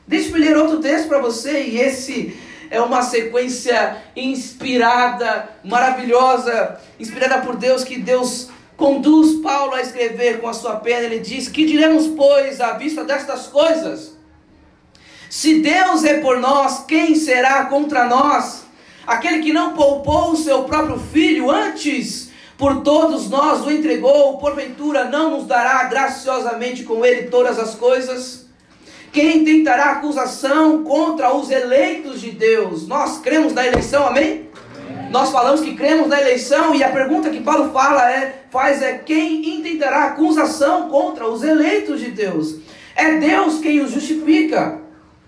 [0.10, 2.36] Deixa-me ler outro texto para você, e esse
[2.72, 10.48] é uma sequência inspirada, maravilhosa, inspirada por Deus, que Deus conduz Paulo a escrever com
[10.48, 11.02] a sua pena.
[11.02, 14.18] Ele diz: Que diremos, pois, à vista destas coisas?
[15.30, 18.64] Se Deus é por nós, quem será contra nós?
[19.06, 25.04] Aquele que não poupou o seu próprio filho, antes por todos nós o entregou, porventura
[25.04, 28.39] não nos dará graciosamente com ele todas as coisas?
[29.12, 32.88] Quem tentará acusação contra os eleitos de Deus?
[32.88, 34.24] Nós cremos na eleição, amém?
[34.24, 35.10] amém?
[35.10, 39.00] Nós falamos que cremos na eleição e a pergunta que Paulo fala é, faz é
[39.00, 42.58] quem intentará acusação contra os eleitos de Deus?
[42.96, 44.80] É Deus quem os justifica.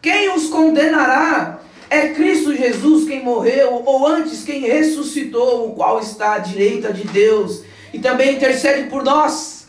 [0.01, 1.59] Quem os condenará?
[1.89, 7.05] É Cristo Jesus quem morreu, ou antes quem ressuscitou, o qual está à direita de
[7.07, 7.63] Deus
[7.93, 9.60] e também intercede por nós.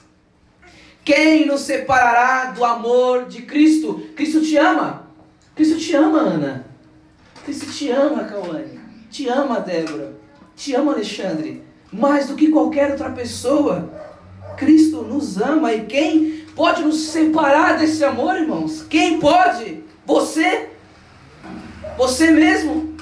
[1.05, 4.07] Quem nos separará do amor de Cristo?
[4.15, 5.09] Cristo te ama.
[5.55, 6.67] Cristo te ama, Ana.
[7.45, 8.81] Cristo te ama, Cauane.
[9.11, 10.15] Te ama, Débora.
[10.55, 11.63] Te ama, Alexandre.
[11.93, 13.91] Mais do que qualquer outra pessoa.
[14.57, 15.73] Cristo nos ama.
[15.73, 18.87] E quem pode nos separar desse amor, irmãos?
[18.89, 19.83] Quem pode?
[20.07, 20.69] Você,
[21.99, 22.95] você mesmo,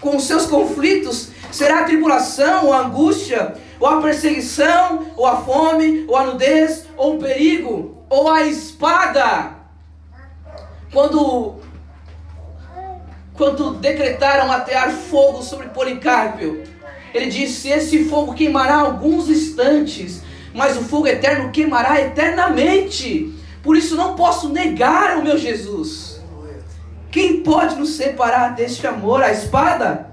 [0.00, 5.38] com os seus conflitos, será a tribulação, ou a angústia, ou a perseguição, ou a
[5.38, 9.54] fome, ou a nudez, ou o perigo, ou a espada.
[10.92, 11.56] Quando,
[13.34, 16.62] quando decretaram atear fogo sobre Policarpio,
[17.14, 23.34] ele disse: Esse fogo queimará alguns instantes, mas o fogo eterno queimará eternamente.
[23.62, 26.20] Por isso não posso negar o meu Jesus.
[27.10, 29.22] Quem pode nos separar deste amor?
[29.22, 30.10] A espada?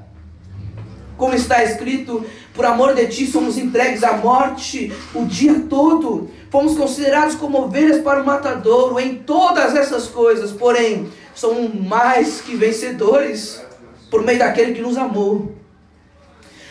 [1.15, 2.25] Como está escrito,
[2.57, 6.27] por amor de ti somos entregues à morte o dia todo.
[6.49, 12.55] Fomos considerados como ovelhas para o matadouro em todas essas coisas, porém, somos mais que
[12.55, 13.61] vencedores
[14.09, 15.55] por meio daquele que nos amou.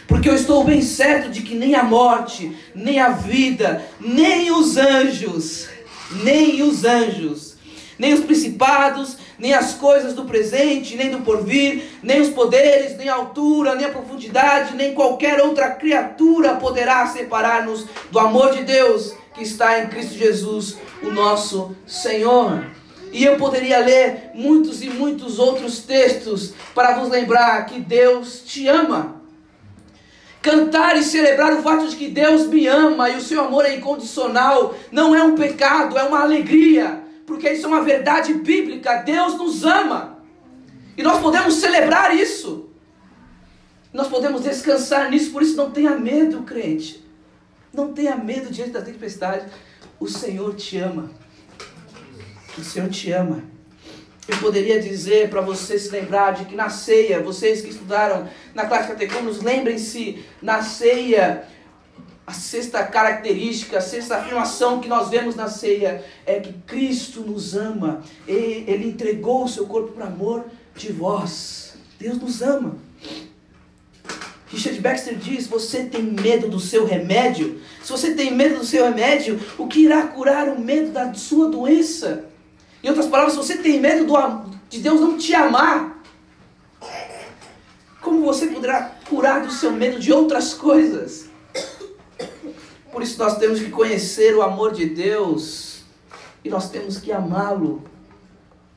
[0.09, 4.77] Porque eu estou bem certo de que nem a morte, nem a vida, nem os
[4.77, 5.69] anjos,
[6.25, 7.55] nem os anjos,
[7.97, 13.09] nem os principados, nem as coisas do presente, nem do porvir, nem os poderes, nem
[13.09, 19.15] a altura, nem a profundidade, nem qualquer outra criatura poderá separar-nos do amor de Deus
[19.35, 22.65] que está em Cristo Jesus, o nosso Senhor.
[23.13, 28.67] E eu poderia ler muitos e muitos outros textos para vos lembrar que Deus te
[28.67, 29.17] ama.
[30.41, 33.75] Cantar e celebrar o fato de que Deus me ama e o seu amor é
[33.75, 39.03] incondicional não é um pecado, é uma alegria, porque isso é uma verdade bíblica.
[39.03, 40.19] Deus nos ama
[40.97, 42.71] e nós podemos celebrar isso,
[43.93, 47.05] nós podemos descansar nisso, por isso não tenha medo, crente,
[47.73, 49.47] não tenha medo diante da tempestade.
[49.99, 51.11] O Senhor te ama,
[52.57, 53.43] o Senhor te ama.
[54.29, 58.67] Eu poderia dizer para você se lembrar de que na ceia, vocês que estudaram na
[58.67, 61.47] classe catecúmenos, lembrem-se na ceia,
[62.27, 67.55] a sexta característica, a sexta afirmação que nós vemos na ceia é que Cristo nos
[67.55, 68.03] ama.
[68.27, 71.75] Ele entregou o seu corpo por amor de vós.
[72.01, 72.77] Deus nos ama.
[74.49, 77.61] Richard Baxter diz: Você tem medo do seu remédio?
[77.83, 81.49] Se você tem medo do seu remédio, o que irá curar o medo da sua
[81.49, 82.25] doença?
[82.83, 86.03] Em outras palavras, se você tem medo do, de Deus não te amar,
[88.01, 91.36] como você poderá curar do seu medo de outras coisas?
[92.97, 95.83] Por isso nós temos que conhecer o amor de Deus
[96.43, 97.85] e nós temos que amá-lo.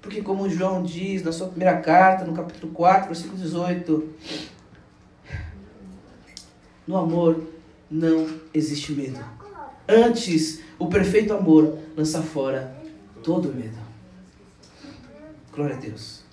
[0.02, 4.10] Porque como João diz na sua primeira carta, no capítulo 4, versículo 18,
[6.86, 7.48] no amor
[7.90, 9.24] não existe medo.
[9.88, 12.76] Antes, o perfeito amor lança fora
[13.24, 13.78] todo medo.
[15.54, 16.24] Glória a Deus.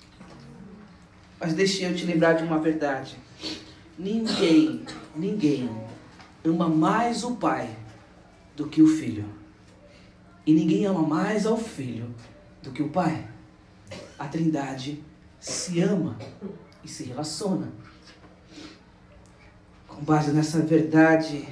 [1.39, 3.17] Mas deixe eu te lembrar de uma verdade.
[3.97, 4.83] Ninguém,
[5.15, 5.86] ninguém
[6.49, 7.69] ama mais o Pai
[8.55, 9.25] do que o Filho.
[10.45, 12.13] E ninguém ama mais ao Filho
[12.61, 13.27] do que o Pai.
[14.17, 15.03] A Trindade
[15.39, 16.17] se ama
[16.83, 17.69] e se relaciona.
[19.87, 21.47] Com base nessa verdade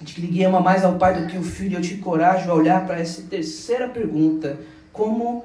[0.00, 2.54] de que ninguém ama mais ao Pai do que o Filho, eu te encorajo a
[2.54, 4.58] olhar para essa terceira pergunta:
[4.92, 5.44] como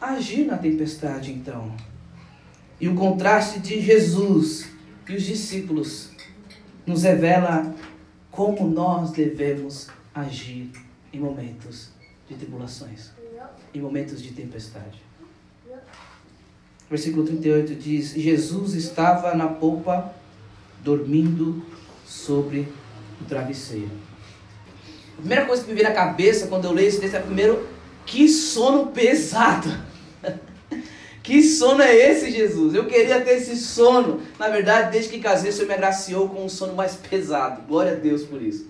[0.00, 1.74] agir na tempestade, então.
[2.80, 4.70] E o contraste de Jesus
[5.08, 6.09] e os discípulos
[6.90, 7.72] nos revela
[8.30, 10.70] como nós devemos agir
[11.12, 11.90] em momentos
[12.28, 13.10] de tribulações,
[13.72, 15.00] em momentos de tempestade.
[16.90, 20.12] Versículo 38 diz: Jesus estava na polpa,
[20.82, 21.64] dormindo
[22.04, 22.68] sobre
[23.20, 23.92] o travesseiro.
[25.14, 27.68] A primeira coisa que me veio na cabeça quando eu leio esse texto é primeiro,
[28.04, 29.70] que sono pesado.
[31.22, 32.74] Que sono é esse, Jesus?
[32.74, 34.22] Eu queria ter esse sono.
[34.38, 37.62] Na verdade, desde que casei, o Senhor me agraciou com um sono mais pesado.
[37.68, 38.66] Glória a Deus por isso.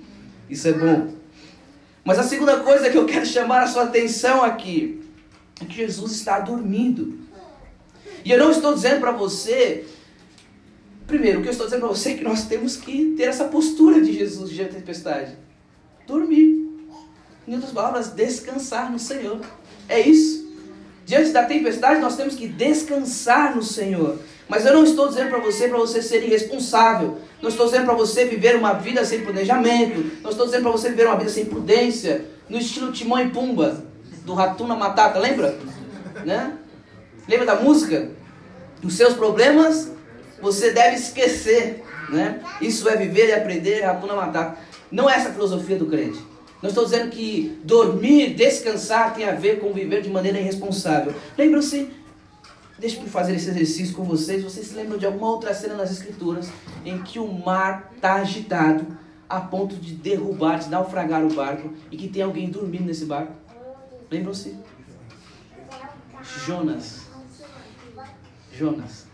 [0.48, 1.14] Isso é bom.
[2.04, 5.00] Mas a segunda coisa que eu quero chamar a sua atenção aqui
[5.60, 7.20] é que Jesus está dormindo.
[8.24, 9.84] E eu não estou dizendo para você,
[11.06, 13.44] primeiro, o que eu estou dizendo para você é que nós temos que ter essa
[13.44, 15.36] postura de Jesus diante da tempestade:
[16.06, 16.58] dormir.
[17.46, 19.40] Em outras palavras, descansar no Senhor.
[19.88, 20.39] É isso.
[21.10, 24.20] Diante da tempestade, nós temos que descansar no Senhor.
[24.46, 27.18] Mas eu não estou dizendo para você para você ser irresponsável.
[27.42, 30.08] Não estou dizendo para você viver uma vida sem planejamento.
[30.22, 33.84] Não estou dizendo para você viver uma vida sem prudência, no estilo Timão e Pumba,
[34.24, 35.58] do Ratuna Matata, lembra?
[36.24, 36.52] Né?
[37.26, 38.12] Lembra da música?
[38.80, 39.90] Os seus problemas
[40.40, 42.38] você deve esquecer, né?
[42.60, 44.58] Isso é viver e aprender Ratuna Matata.
[44.92, 46.29] Não é essa a filosofia do crente.
[46.62, 51.14] Não estou dizendo que dormir, descansar tem a ver com viver de maneira irresponsável.
[51.36, 51.90] Lembram-se?
[52.78, 54.42] Deixa eu fazer esse exercício com vocês.
[54.42, 56.50] Vocês se lembram de alguma outra cena nas Escrituras
[56.84, 58.86] em que o mar está agitado
[59.28, 63.32] a ponto de derrubar, de naufragar o barco e que tem alguém dormindo nesse barco?
[64.10, 64.56] Lembram-se?
[66.46, 67.06] Jonas.
[68.52, 69.06] Jonas.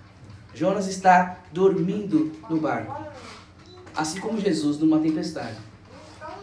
[0.55, 3.05] Jonas está dormindo no barco.
[3.95, 5.66] Assim como Jesus numa tempestade.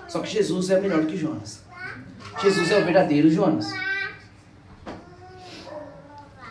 [0.08, 1.62] Só que Jesus é melhor que Jonas.
[2.42, 3.68] Jesus é o verdadeiro Jonas.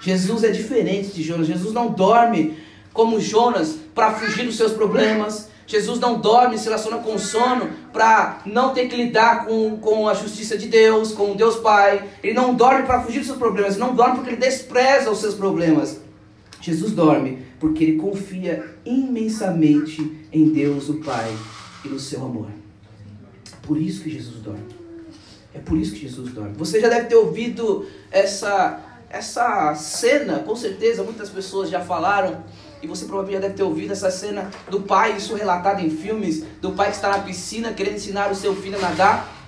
[0.01, 1.47] Jesus é diferente de Jonas.
[1.47, 2.59] Jesus não dorme
[2.93, 5.49] como Jonas para fugir dos seus problemas.
[5.67, 10.15] Jesus não dorme, se relaciona com sono para não ter que lidar com, com a
[10.15, 12.05] justiça de Deus, com Deus Pai.
[12.23, 15.19] Ele não dorme para fugir dos seus problemas, ele não dorme porque ele despreza os
[15.19, 16.01] seus problemas.
[16.61, 21.35] Jesus dorme porque ele confia imensamente em Deus o Pai
[21.85, 22.62] e no seu amor.
[23.63, 24.65] Por isso que Jesus dorme.
[25.55, 26.55] É por isso que Jesus dorme.
[26.57, 32.43] Você já deve ter ouvido essa, essa cena, com certeza, muitas pessoas já falaram
[32.83, 36.45] e você provavelmente já deve ter ouvido essa cena do pai, isso relatado em filmes,
[36.61, 39.43] do pai que está na piscina querendo ensinar o seu filho a nadar.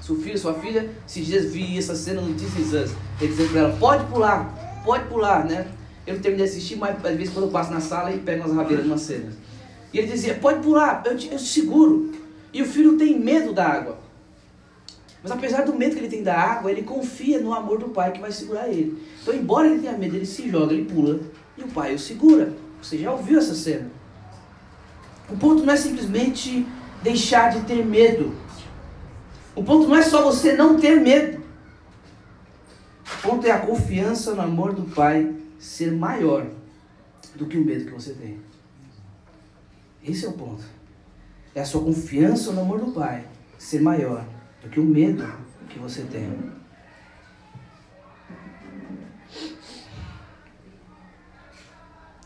[0.00, 2.92] Seu filho, sua filha, se dias vi essa cena no Is Us.
[3.20, 5.66] Ele dizendo para ela, pode pular, pode pular, né?
[6.06, 8.44] Eu não terminei de assistir, mas às vezes quando eu passo na sala e pego
[8.44, 9.32] umas rabeiras numa cena.
[9.92, 12.12] E ele dizia, pode pular, eu te, eu te seguro.
[12.56, 13.98] E o filho tem medo da água.
[15.22, 18.12] Mas apesar do medo que ele tem da água, ele confia no amor do pai
[18.12, 18.96] que vai segurar ele.
[19.20, 21.20] Então, embora ele tenha medo, ele se joga, ele pula
[21.54, 22.54] e o pai o segura.
[22.80, 23.90] Você já ouviu essa cena?
[25.28, 26.66] O ponto não é simplesmente
[27.02, 28.34] deixar de ter medo.
[29.54, 31.44] O ponto não é só você não ter medo.
[33.18, 36.46] O ponto é a confiança no amor do Pai ser maior
[37.34, 38.38] do que o medo que você tem.
[40.02, 40.75] Esse é o ponto.
[41.56, 44.22] É a sua confiança no amor do Pai ser maior
[44.62, 45.26] do que o medo
[45.70, 46.28] que você tem.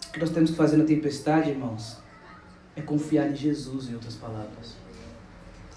[0.05, 1.99] O que nós temos que fazer na tempestade, irmãos,
[2.75, 4.75] é confiar em Jesus, em outras palavras.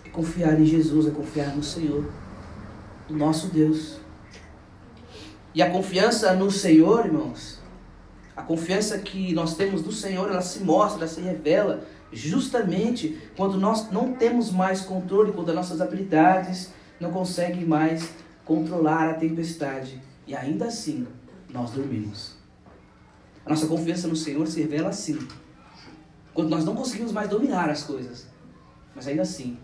[0.03, 2.11] É confiar em Jesus, é confiar no Senhor,
[3.07, 3.99] no nosso Deus.
[5.53, 7.59] E a confiança no Senhor, irmãos,
[8.35, 13.57] a confiança que nós temos no Senhor, ela se mostra, ela se revela justamente quando
[13.57, 18.09] nós não temos mais controle, quando as nossas habilidades não conseguem mais
[18.45, 20.01] controlar a tempestade.
[20.25, 21.07] E ainda assim,
[21.49, 22.35] nós dormimos.
[23.45, 25.19] A nossa confiança no Senhor se revela assim.
[26.33, 28.27] Quando nós não conseguimos mais dominar as coisas.
[28.95, 29.57] Mas ainda assim,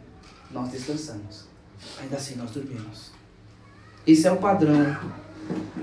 [0.51, 1.47] nós descansamos.
[1.99, 3.11] Ainda assim, nós dormimos.
[4.05, 4.97] Esse é o padrão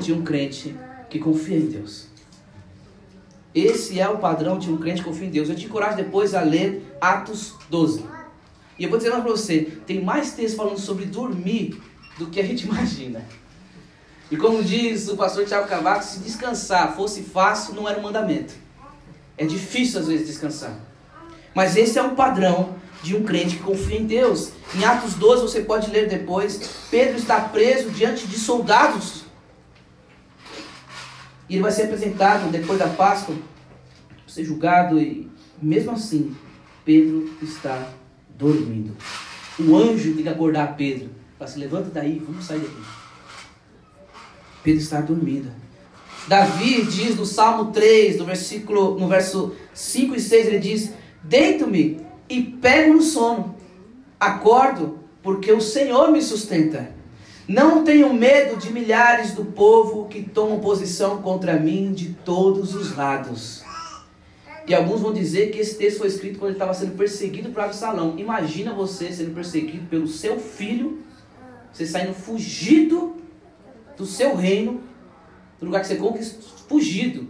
[0.01, 0.77] de um crente
[1.09, 2.09] que confia em Deus.
[3.57, 5.49] Esse é o padrão de um crente que confia em Deus.
[5.49, 8.05] Eu te encorajo depois a ler Atos 12.
[8.79, 11.83] E eu vou dizer para você: tem mais texto falando sobre dormir
[12.19, 13.25] do que a gente imagina.
[14.31, 18.53] E como diz o pastor Tiago Cavaco, se descansar fosse fácil, não era um mandamento.
[19.39, 20.79] É difícil às vezes descansar.
[21.55, 24.51] Mas esse é um padrão de um crente que confia em Deus.
[24.75, 29.26] Em Atos 12, você pode ler depois, Pedro está preso diante de soldados.
[31.49, 33.35] E ele vai ser apresentado depois da Páscoa,
[34.27, 35.31] ser julgado e
[35.63, 36.35] mesmo assim,
[36.85, 37.93] Pedro está
[38.37, 38.97] dormindo.
[39.59, 41.11] O anjo tem que acordar Pedro.
[41.39, 42.83] Para se levanta daí, vamos sair daqui.
[44.63, 45.51] Pedro está dormindo.
[46.27, 52.01] Davi diz no Salmo 3, no versículo, no verso 5 e 6, ele diz: Deito-me
[52.29, 53.55] e pego no sono.
[54.19, 56.96] Acordo, porque o Senhor me sustenta.
[57.49, 62.97] Não tenho medo de milhares do povo que tomam posição contra mim de todos os
[62.97, 63.63] lados.
[64.67, 67.63] E alguns vão dizer que esse texto foi escrito quando ele estava sendo perseguido por
[67.63, 68.19] Absalão.
[68.19, 71.05] Imagina você sendo perseguido pelo seu filho,
[71.73, 73.15] você saindo fugido
[73.97, 74.81] do seu reino,
[75.61, 77.29] do lugar que você conquistou, fugido.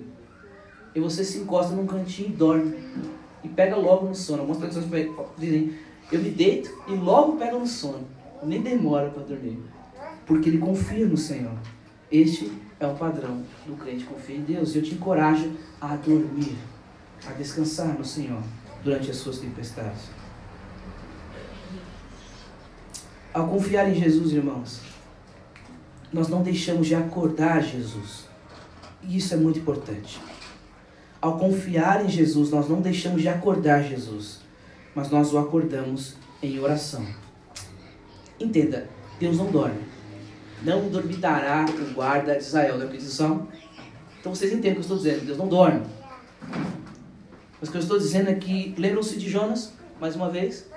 [0.94, 2.74] E você se encosta num cantinho e dorme.
[3.44, 4.40] E pega logo no sono.
[4.40, 4.86] Algumas pessoas
[5.36, 5.74] dizem,
[6.10, 8.08] eu me deito e logo pego no sono.
[8.42, 9.75] Nem demora para dormir.
[10.26, 11.56] Porque ele confia no Senhor.
[12.10, 14.74] Este é o padrão do crente confia em Deus.
[14.74, 16.56] Eu te encorajo a dormir,
[17.26, 18.42] a descansar no Senhor
[18.82, 20.10] durante as suas tempestades.
[23.32, 24.80] Ao confiar em Jesus, irmãos,
[26.12, 28.26] nós não deixamos de acordar Jesus.
[29.02, 30.20] E isso é muito importante.
[31.20, 34.40] Ao confiar em Jesus, nós não deixamos de acordar Jesus,
[34.94, 37.06] mas nós o acordamos em oração.
[38.38, 39.95] Entenda, Deus não dorme.
[40.62, 43.48] Não dormitará o guarda de Israel, não é o que diz o Salmo?
[44.18, 45.82] Então vocês entendem o que eu estou dizendo, Deus não dorme.
[47.60, 50.68] Mas o que eu estou dizendo é que, lembram-se de Jonas, mais uma vez?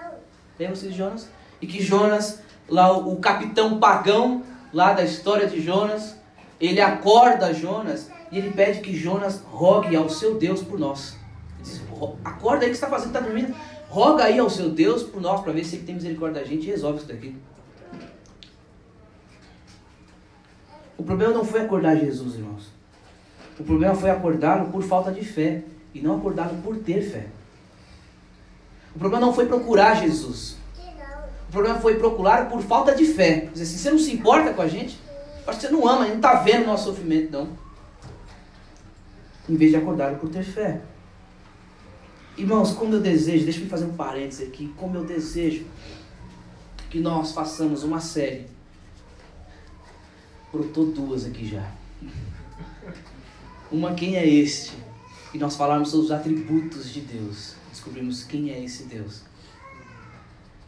[0.57, 1.29] Lembram-se de Jonas?
[1.61, 6.15] E que Jonas, lá o, capitão pagão, lá da história de Jonas,
[6.59, 11.17] ele acorda Jonas e ele pede que Jonas rogue ao seu Deus por nós.
[11.56, 11.81] Ele diz,
[12.23, 13.56] acorda aí que você está fazendo, está dormindo.
[13.89, 16.67] Roga aí ao seu Deus por nós, para ver se ele tem misericórdia da gente
[16.67, 17.35] e resolve isso daqui.
[21.00, 22.67] O problema não foi acordar Jesus, irmãos.
[23.58, 27.27] O problema foi acordá-lo por falta de fé e não acordá-lo por ter fé.
[28.93, 30.58] O problema não foi procurar Jesus.
[31.47, 33.47] O problema foi procurar por falta de fé.
[33.54, 35.00] Dizer assim, você não se importa com a gente?
[35.47, 37.50] Acho que você não ama, não está vendo o nosso sofrimento, não.
[39.47, 40.81] Em vez de acordar por ter fé.
[42.37, 45.65] Irmãos, como eu desejo, deixa eu fazer um parênteses aqui, como eu desejo
[46.89, 48.58] que nós façamos uma série.
[50.52, 51.71] Brotou duas aqui já.
[53.71, 54.71] Uma, quem é este?
[55.31, 57.54] E nós falarmos sobre os atributos de Deus.
[57.69, 59.21] Descobrimos quem é esse Deus.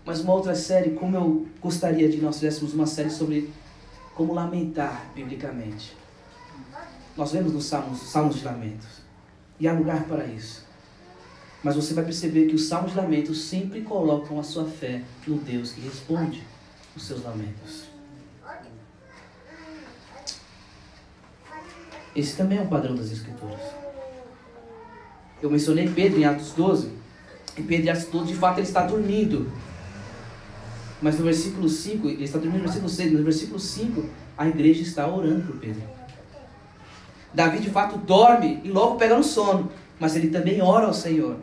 [0.05, 3.51] Mas uma outra série, como eu gostaria de nós fizéssemos uma série sobre
[4.15, 5.97] como lamentar biblicamente.
[7.17, 9.01] Nós vemos nos Salmos, Salmos de Lamentos.
[9.59, 10.63] E há lugar para isso.
[11.63, 15.37] Mas você vai perceber que os Salmos de Lamentos sempre colocam a sua fé no
[15.37, 16.43] Deus que responde
[16.95, 17.90] os seus lamentos.
[22.15, 23.59] Esse também é um padrão das Escrituras.
[25.41, 26.89] Eu mencionei Pedro em Atos 12.
[27.57, 29.51] E Pedro em Atos 12, de fato, ele está dormindo.
[31.01, 34.05] Mas no versículo 5, ele está dormindo no versículo 6, no versículo 5,
[34.37, 35.81] a igreja está orando por Pedro.
[37.33, 41.37] Davi de fato dorme e logo pega no sono, mas ele também ora ao Senhor.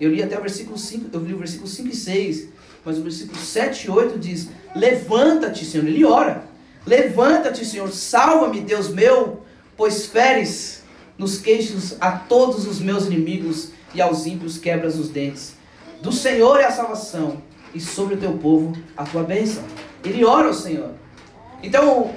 [0.00, 2.48] Eu li até o versículo 5, eu li o versículo 5 e 6,
[2.84, 5.86] mas o versículo 7 e 8 diz: Levanta-te, Senhor.
[5.86, 6.44] Ele ora:
[6.86, 9.41] Levanta-te, Senhor, salva-me, Deus meu,
[9.82, 10.84] pois feres
[11.18, 15.56] nos queixos a todos os meus inimigos e aos ímpios quebras os dentes.
[16.00, 17.42] Do Senhor é a salvação,
[17.74, 19.64] e sobre o teu povo a tua bênção.
[20.04, 20.90] Ele ora ao Senhor.
[21.64, 22.14] Então,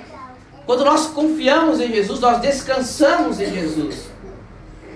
[0.67, 4.09] quando nós confiamos em Jesus, nós descansamos em Jesus.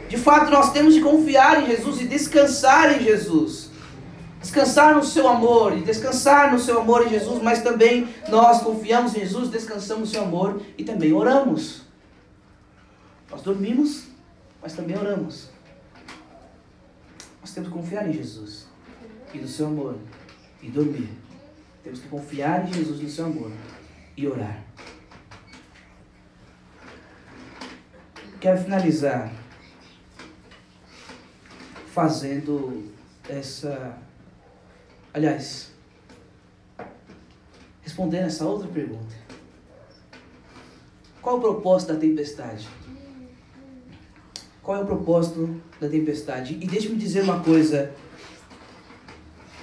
[0.07, 3.71] De fato, nós temos de confiar em Jesus e descansar em Jesus.
[4.39, 9.15] Descansar no seu amor e descansar no seu amor em Jesus, mas também nós confiamos
[9.15, 11.88] em Jesus, descansamos no seu amor e também oramos.
[13.29, 14.07] Nós dormimos,
[14.61, 15.49] mas também oramos.
[17.41, 18.67] Nós temos que confiar em Jesus
[19.33, 19.97] e no seu amor
[20.61, 21.09] e dormir.
[21.83, 23.51] Temos que confiar em Jesus no seu amor
[24.17, 24.63] e orar.
[28.39, 29.31] Quero finalizar
[31.93, 32.89] fazendo
[33.27, 33.97] essa.
[35.13, 35.71] Aliás,
[37.81, 39.15] respondendo essa outra pergunta.
[41.21, 42.69] Qual o propósito da tempestade?
[44.61, 46.57] Qual é o propósito da tempestade?
[46.61, 47.91] E deixe-me dizer uma coisa.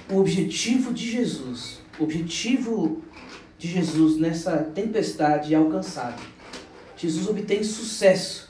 [0.09, 3.01] O objetivo de Jesus, o objetivo
[3.57, 6.21] de Jesus nessa tempestade é alcançado.
[6.95, 8.49] Jesus obtém sucesso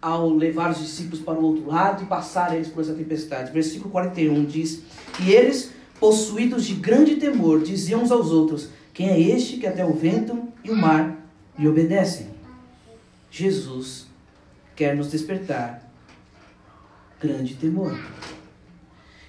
[0.00, 3.52] ao levar os discípulos para o outro lado e passar eles por essa tempestade.
[3.52, 4.82] Versículo 41 diz:
[5.20, 9.84] E eles, possuídos de grande temor, diziam uns aos outros: Quem é este que até
[9.84, 11.16] o vento e o mar
[11.58, 12.28] lhe obedecem?
[13.30, 14.06] Jesus
[14.76, 15.87] quer nos despertar
[17.20, 17.98] grande temor.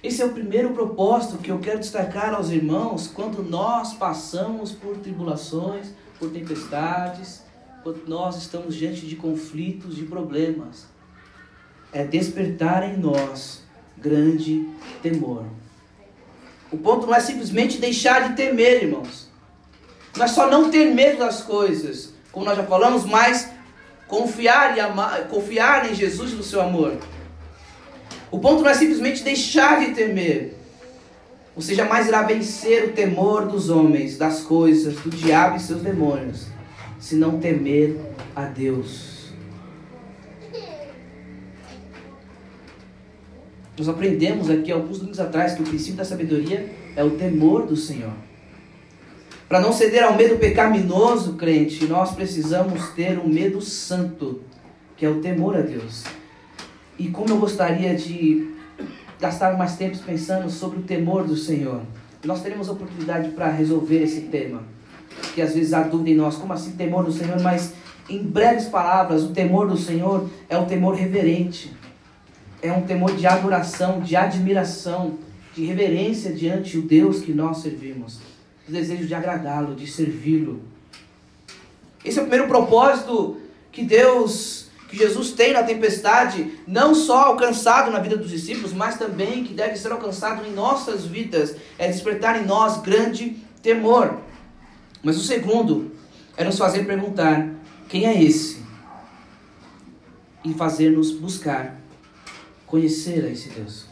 [0.02, 4.96] Esse é o primeiro propósito que eu quero destacar aos irmãos quando nós passamos por
[4.96, 5.88] tribulações,
[6.18, 7.42] por tempestades,
[7.82, 10.86] quando nós estamos diante de conflitos, de problemas,
[11.92, 13.62] é despertar em nós
[13.98, 14.68] grande
[15.02, 15.44] temor.
[16.70, 19.28] O ponto não é simplesmente deixar de temer, irmãos.
[20.16, 23.50] Não é só não ter medo das coisas, como nós já falamos, mas
[24.06, 26.96] confiar, e amar, confiar em Jesus e no seu amor.
[28.30, 30.56] O ponto não é simplesmente deixar de temer.
[31.56, 36.46] Você jamais irá vencer o temor dos homens, das coisas, do diabo e seus demônios
[37.00, 37.98] se não temer
[38.36, 39.30] a Deus.
[43.76, 47.74] Nós aprendemos aqui alguns domingos atrás que o princípio da sabedoria é o temor do
[47.74, 48.12] Senhor.
[49.48, 54.42] Para não ceder ao medo pecaminoso, crente, nós precisamos ter um medo santo,
[54.96, 56.04] que é o temor a Deus.
[57.00, 58.54] E como eu gostaria de
[59.18, 61.82] gastar mais tempo pensando sobre o temor do Senhor.
[62.24, 64.62] Nós teremos oportunidade para resolver esse tema
[65.34, 67.40] que às vezes há dúvida em nós, como assim temor do Senhor?
[67.40, 67.72] Mas
[68.08, 71.72] em breves palavras, o temor do Senhor é um temor reverente,
[72.62, 75.18] é um temor de adoração, de admiração,
[75.54, 78.20] de reverência diante do Deus que nós servimos,
[78.68, 80.60] o desejo de agradá-lo, de servi-lo.
[82.04, 83.36] Esse é o primeiro propósito
[83.70, 88.98] que Deus, que Jesus tem na tempestade, não só alcançado na vida dos discípulos, mas
[88.98, 94.18] também que deve ser alcançado em nossas vidas, é despertar em nós grande temor.
[95.00, 95.92] Mas o segundo
[96.36, 97.54] é nos fazer perguntar:
[97.88, 98.64] quem é esse?
[100.44, 101.80] E fazer-nos buscar
[102.66, 103.86] conhecer a esse Deus.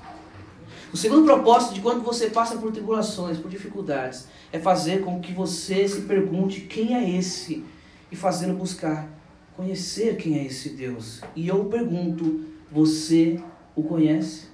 [0.92, 5.32] O segundo propósito de quando você passa por tribulações, por dificuldades, é fazer com que
[5.32, 7.64] você se pergunte quem é esse
[8.10, 9.17] e fazê-lo buscar
[9.58, 11.20] conhecer quem é esse Deus.
[11.34, 13.40] E eu pergunto: você
[13.74, 14.44] o conhece?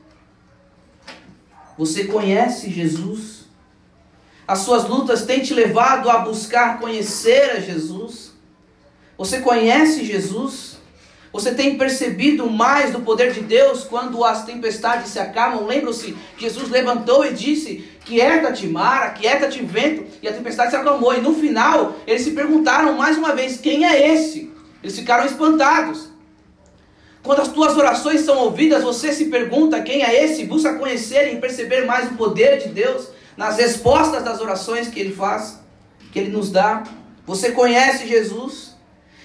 [1.76, 3.44] Você conhece Jesus?
[4.48, 8.32] As suas lutas têm te levado a buscar conhecer a Jesus?
[9.18, 10.78] Você conhece Jesus?
[11.32, 15.66] Você tem percebido mais do poder de Deus quando as tempestades se acalmam?
[15.66, 21.12] Lembram-se, Jesus levantou e disse: Quieta-te, mar, quieta-te, vento, e a tempestade se acalmou.
[21.12, 24.53] E no final, eles se perguntaram mais uma vez: Quem é esse?
[24.84, 26.10] Eles ficaram espantados.
[27.22, 31.40] Quando as tuas orações são ouvidas, você se pergunta quem é esse, busca conhecer e
[31.40, 35.58] perceber mais o poder de Deus nas respostas das orações que ele faz,
[36.12, 36.84] que ele nos dá.
[37.26, 38.76] Você conhece Jesus?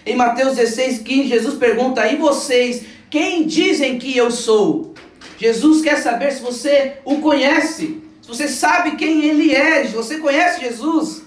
[0.05, 4.93] Em Mateus 16, 15, Jesus pergunta: E vocês, quem dizem que eu sou?
[5.37, 10.19] Jesus quer saber se você o conhece, se você sabe quem ele é, se você
[10.19, 11.23] conhece Jesus.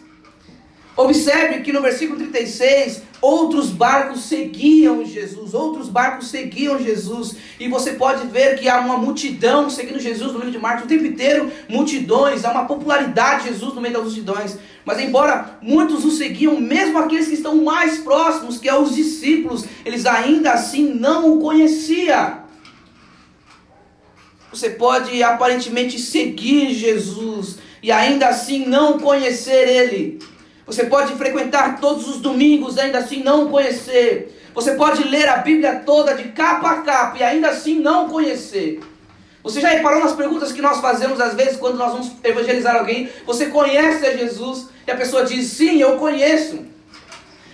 [0.96, 7.92] Observe que no versículo 36, outros barcos seguiam Jesus, outros barcos seguiam Jesus, e você
[7.92, 11.50] pode ver que há uma multidão seguindo Jesus no livro de Marcos o tempo inteiro,
[11.68, 14.58] multidões, há uma popularidade de Jesus no meio das multidões.
[14.84, 19.64] Mas embora muitos o seguiam, mesmo aqueles que estão mais próximos, que é os discípulos,
[19.84, 22.42] eles ainda assim não o conheciam.
[24.50, 30.18] Você pode aparentemente seguir Jesus e ainda assim não conhecer ele.
[30.66, 34.38] Você pode frequentar todos os domingos ainda assim não conhecer.
[34.54, 38.80] Você pode ler a Bíblia toda de capa a capa e ainda assim não conhecer.
[39.42, 43.10] Você já reparou nas perguntas que nós fazemos às vezes quando nós vamos evangelizar alguém?
[43.26, 44.68] Você conhece a Jesus?
[44.86, 46.64] E a pessoa diz: Sim, eu conheço.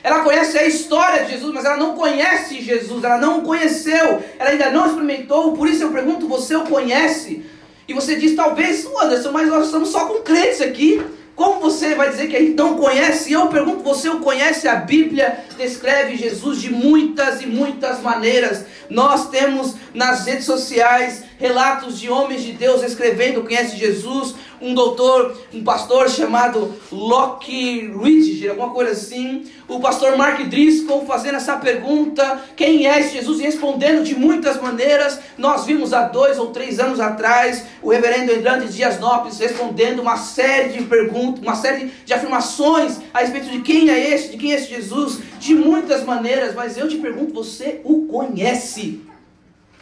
[0.03, 4.23] Ela conhece a história de Jesus, mas ela não conhece Jesus, ela não o conheceu,
[4.39, 5.55] ela ainda não experimentou.
[5.55, 7.45] Por isso eu pergunto: Você o conhece?
[7.87, 11.03] E você diz: Talvez, Anderson, mas nós estamos só com crentes aqui.
[11.39, 13.31] Como você vai dizer que a gente não conhece?
[13.31, 14.67] E eu pergunto, você o conhece?
[14.67, 18.65] A Bíblia descreve Jesus de muitas e muitas maneiras.
[18.91, 25.37] Nós temos nas redes sociais relatos de homens de Deus escrevendo conhece Jesus, um doutor,
[25.53, 32.41] um pastor chamado Locke Ridge, alguma coisa assim, o pastor Mark Driscoll fazendo essa pergunta,
[32.57, 33.41] quem é Jesus?
[33.41, 38.33] E respondendo de muitas maneiras, nós vimos há dois ou três anos atrás, o reverendo
[38.33, 43.61] Hernandes Dias Lopes respondendo uma série de perguntas, uma série de afirmações a respeito de
[43.61, 47.33] quem é esse, de quem é esse Jesus, de muitas maneiras, mas eu te pergunto,
[47.33, 49.03] você o conhece?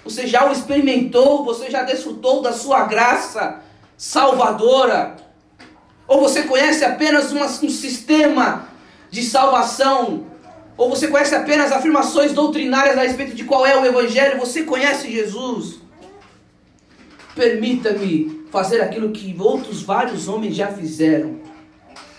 [0.05, 1.45] Você já o experimentou?
[1.45, 3.66] Você já desfrutou da sua graça
[3.97, 5.17] salvadora?
[6.07, 8.69] Ou você conhece apenas uma, um sistema
[9.11, 10.27] de salvação?
[10.77, 14.39] Ou você conhece apenas afirmações doutrinárias a respeito de qual é o Evangelho?
[14.39, 15.81] Você conhece Jesus?
[17.35, 21.47] Permita-me fazer aquilo que outros vários homens já fizeram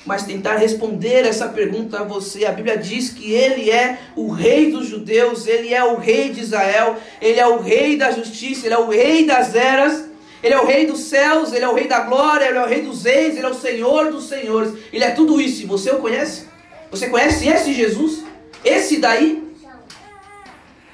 [0.08, 2.46] mas tentar responder essa pergunta a você.
[2.46, 6.40] A Bíblia diz que ele é o rei dos judeus, ele é o rei de
[6.40, 10.06] Israel, ele é o rei da justiça, ele é o rei das eras,
[10.42, 12.68] ele é o rei dos céus, ele é o rei da glória, ele é o
[12.68, 14.74] rei dos reis, ele é o senhor dos senhores.
[14.94, 15.64] Ele é tudo isso.
[15.64, 16.48] E você o conhece?
[16.92, 18.24] Você conhece esse Jesus?
[18.64, 19.48] Esse daí?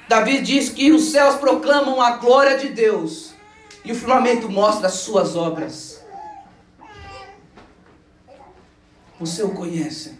[0.08, 3.32] Davi diz que os céus proclamam a glória de Deus
[3.84, 6.02] e o firmamento mostra as suas obras.
[9.18, 10.18] Você o conhece.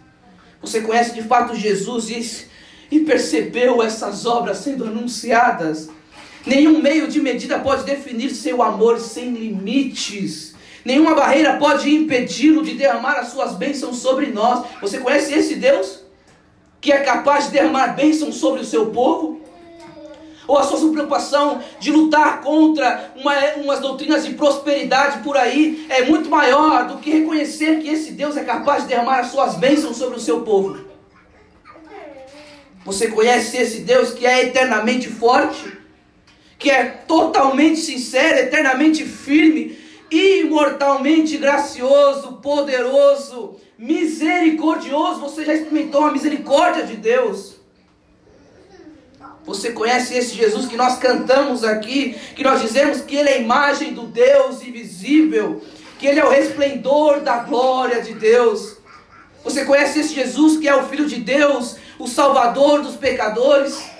[0.60, 5.90] Você conhece de fato Jesus e, e percebeu essas obras sendo anunciadas.
[6.46, 10.54] Nenhum meio de medida pode definir seu amor sem limites.
[10.84, 14.66] Nenhuma barreira pode impedi-lo de derramar as suas bênçãos sobre nós.
[14.82, 16.00] Você conhece esse Deus?
[16.80, 19.40] Que é capaz de derramar bênçãos sobre o seu povo?
[20.46, 26.04] Ou a sua preocupação de lutar contra uma, umas doutrinas de prosperidade por aí é
[26.04, 29.96] muito maior do que reconhecer que esse Deus é capaz de derramar as suas bênçãos
[29.96, 30.84] sobre o seu povo.
[32.84, 35.83] Você conhece esse Deus que é eternamente forte,
[36.64, 39.78] que é totalmente sincero, eternamente firme,
[40.10, 45.20] imortalmente gracioso, poderoso, misericordioso.
[45.20, 47.56] Você já experimentou a misericórdia de Deus?
[49.44, 53.40] Você conhece esse Jesus que nós cantamos aqui, que nós dizemos que ele é a
[53.40, 55.62] imagem do Deus invisível,
[55.98, 58.78] que ele é o resplendor da glória de Deus.
[59.44, 63.93] Você conhece esse Jesus que é o Filho de Deus, o Salvador dos pecadores?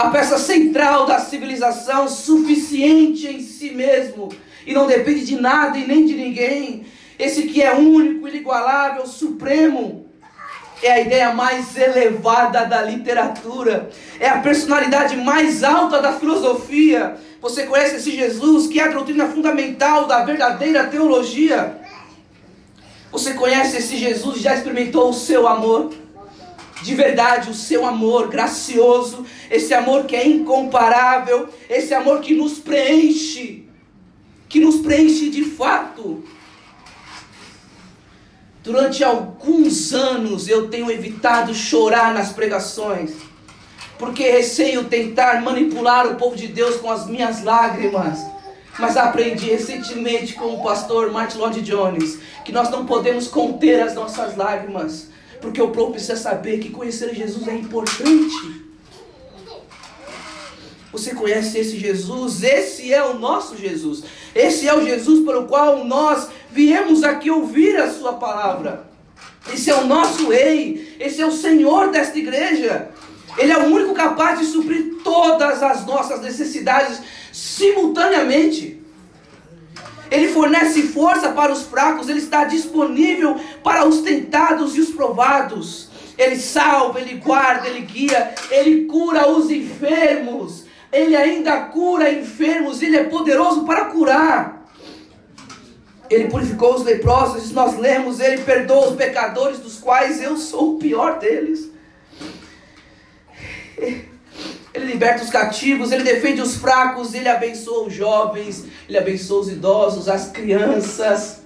[0.00, 4.30] A peça central da civilização, suficiente em si mesmo
[4.66, 6.86] e não depende de nada e nem de ninguém.
[7.18, 10.06] Esse que é único, inigualável, supremo
[10.82, 17.18] é a ideia mais elevada da literatura, é a personalidade mais alta da filosofia.
[17.42, 21.78] Você conhece esse Jesus que é a doutrina fundamental da verdadeira teologia?
[23.12, 25.92] Você conhece esse Jesus e já experimentou o seu amor?
[26.82, 32.58] De verdade, o seu amor gracioso, esse amor que é incomparável, esse amor que nos
[32.58, 33.68] preenche,
[34.48, 36.24] que nos preenche de fato.
[38.62, 43.12] Durante alguns anos eu tenho evitado chorar nas pregações,
[43.98, 48.18] porque receio tentar manipular o povo de Deus com as minhas lágrimas.
[48.78, 53.94] Mas aprendi recentemente com o pastor Martin Lloyd Jones que nós não podemos conter as
[53.94, 55.08] nossas lágrimas,
[55.40, 58.70] porque o povo precisa saber que conhecer Jesus é importante.
[60.92, 62.42] Você conhece esse Jesus?
[62.42, 64.02] Esse é o nosso Jesus.
[64.34, 68.90] Esse é o Jesus pelo qual nós viemos aqui ouvir a Sua palavra.
[69.52, 70.96] Esse é o nosso Rei.
[70.98, 72.90] Esse é o Senhor desta igreja.
[73.38, 77.00] Ele é o único capaz de suprir todas as nossas necessidades
[77.32, 78.79] simultaneamente.
[80.10, 85.88] Ele fornece força para os fracos, ele está disponível para os tentados e os provados.
[86.18, 90.64] Ele salva, ele guarda, ele guia, ele cura os enfermos.
[90.92, 94.60] Ele ainda cura enfermos, ele é poderoso para curar.
[96.10, 100.78] Ele purificou os leprosos, nós lemos, ele perdoa os pecadores, dos quais eu sou o
[100.78, 101.70] pior deles.
[104.72, 109.48] Ele liberta os cativos, ele defende os fracos, ele abençoa os jovens, ele abençoa os
[109.48, 111.39] idosos, as crianças.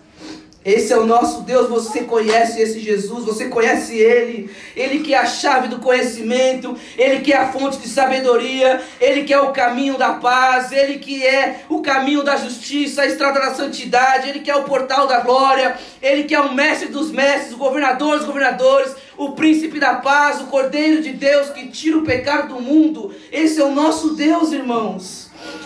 [0.64, 5.18] Esse é o nosso Deus, você conhece esse Jesus, você conhece Ele, Ele que é
[5.18, 9.52] a chave do conhecimento, Ele que é a fonte de sabedoria, Ele que é o
[9.52, 14.40] caminho da paz, Ele que é o caminho da justiça, a estrada da santidade, Ele
[14.40, 18.16] que é o portal da glória, Ele que é o mestre dos mestres, o governador
[18.16, 22.62] dos governadores, o príncipe da paz, o cordeiro de Deus que tira o pecado do
[22.62, 23.14] mundo.
[23.30, 25.23] Esse é o nosso Deus, irmãos.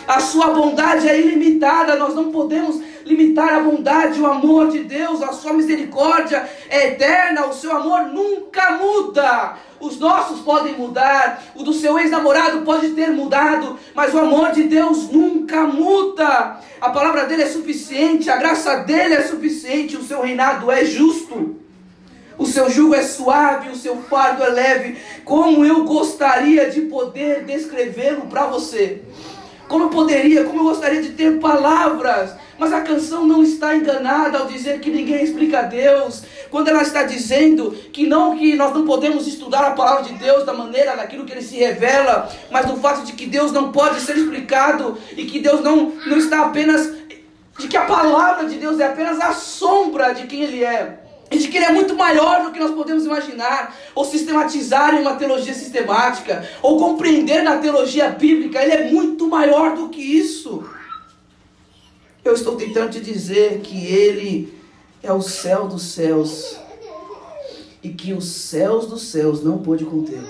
[0.08, 5.22] A sua bondade é ilimitada, nós não podemos limitar a bondade, o amor de Deus,
[5.22, 9.56] a sua misericórdia é eterna, o seu amor nunca muda.
[9.78, 14.62] Os nossos podem mudar, o do seu ex-namorado pode ter mudado, mas o amor de
[14.62, 16.58] Deus nunca muda.
[16.80, 21.56] A palavra dele é suficiente, a graça dele é suficiente, o seu reinado é justo.
[22.38, 24.96] O seu jugo é suave, o seu fardo é leve.
[25.24, 29.02] Como eu gostaria de poder descrevê-lo para você.
[29.68, 34.38] Como eu poderia, como eu gostaria de ter palavras mas a canção não está enganada
[34.38, 36.24] ao dizer que ninguém explica Deus.
[36.50, 40.44] Quando ela está dizendo que não que nós não podemos estudar a palavra de Deus
[40.44, 44.00] da maneira daquilo que ele se revela, mas do fato de que Deus não pode
[44.00, 46.98] ser explicado e que Deus não, não está apenas
[47.58, 51.07] de que a palavra de Deus é apenas a sombra de quem ele é.
[51.30, 55.16] De que ele é muito maior do que nós podemos imaginar, ou sistematizar em uma
[55.16, 60.64] teologia sistemática, ou compreender na teologia bíblica, ele é muito maior do que isso.
[62.24, 64.52] Eu estou tentando te dizer que Ele
[65.02, 66.58] é o céu dos céus
[67.82, 70.28] e que os céus dos céus não pôde contê-lo.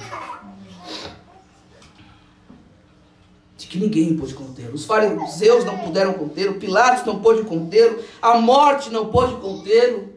[3.56, 4.74] De que ninguém pôde contê-lo.
[4.74, 10.10] Os fariseus não puderam contê-lo, Pilatos não pôde contê-lo, a morte não pôde contê-lo.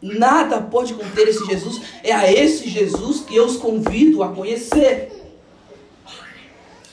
[0.00, 1.80] Nada pode conter esse Jesus.
[2.04, 5.12] É a esse Jesus que eu os convido a conhecer.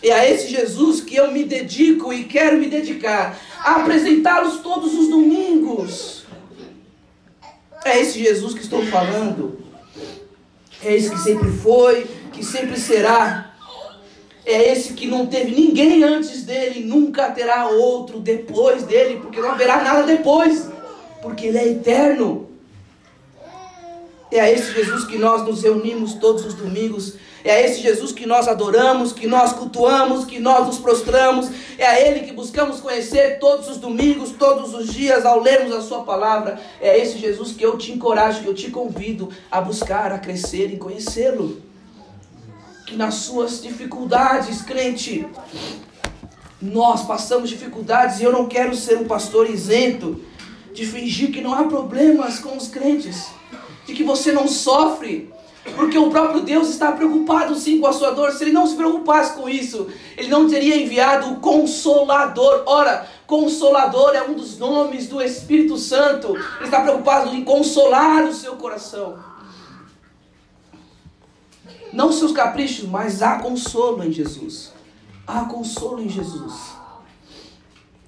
[0.02, 4.94] É a esse Jesus que eu me dedico e quero me dedicar a apresentá-los todos
[4.94, 6.26] os domingos.
[7.84, 9.60] É esse Jesus que estou falando.
[10.84, 13.56] É esse que sempre foi, que sempre será.
[14.46, 19.52] É esse que não teve ninguém antes dele, nunca terá outro depois dele, porque não
[19.52, 20.70] haverá nada depois,
[21.22, 22.45] porque ele é eterno.
[24.36, 27.16] É a esse Jesus que nós nos reunimos todos os domingos
[27.46, 31.48] é a esse Jesus que nós adoramos, que nós cultuamos, que nós nos prostramos.
[31.78, 35.80] É a Ele que buscamos conhecer todos os domingos, todos os dias, ao lermos a
[35.80, 36.60] Sua palavra.
[36.82, 40.74] É esse Jesus que eu te encorajo, que eu te convido a buscar, a crescer
[40.74, 41.62] e conhecê-lo.
[42.88, 45.28] Que nas suas dificuldades, crente,
[46.60, 50.20] nós passamos dificuldades e eu não quero ser um pastor isento
[50.74, 53.28] de fingir que não há problemas com os crentes,
[53.86, 55.32] de que você não sofre,
[55.76, 58.32] porque o próprio Deus está preocupado sim com a sua dor.
[58.32, 62.64] Se ele não se preocupasse com isso, ele não teria enviado o Consolador.
[62.66, 66.36] Ora, Consolador é um dos nomes do Espírito Santo.
[66.36, 69.18] Ele está preocupado em consolar o seu coração.
[71.92, 74.74] Não seus caprichos, mas há consolo em Jesus.
[75.26, 76.76] Há consolo em Jesus.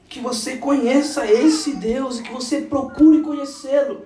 [0.10, 4.02] Que você conheça esse Deus e que você procure conhecê-lo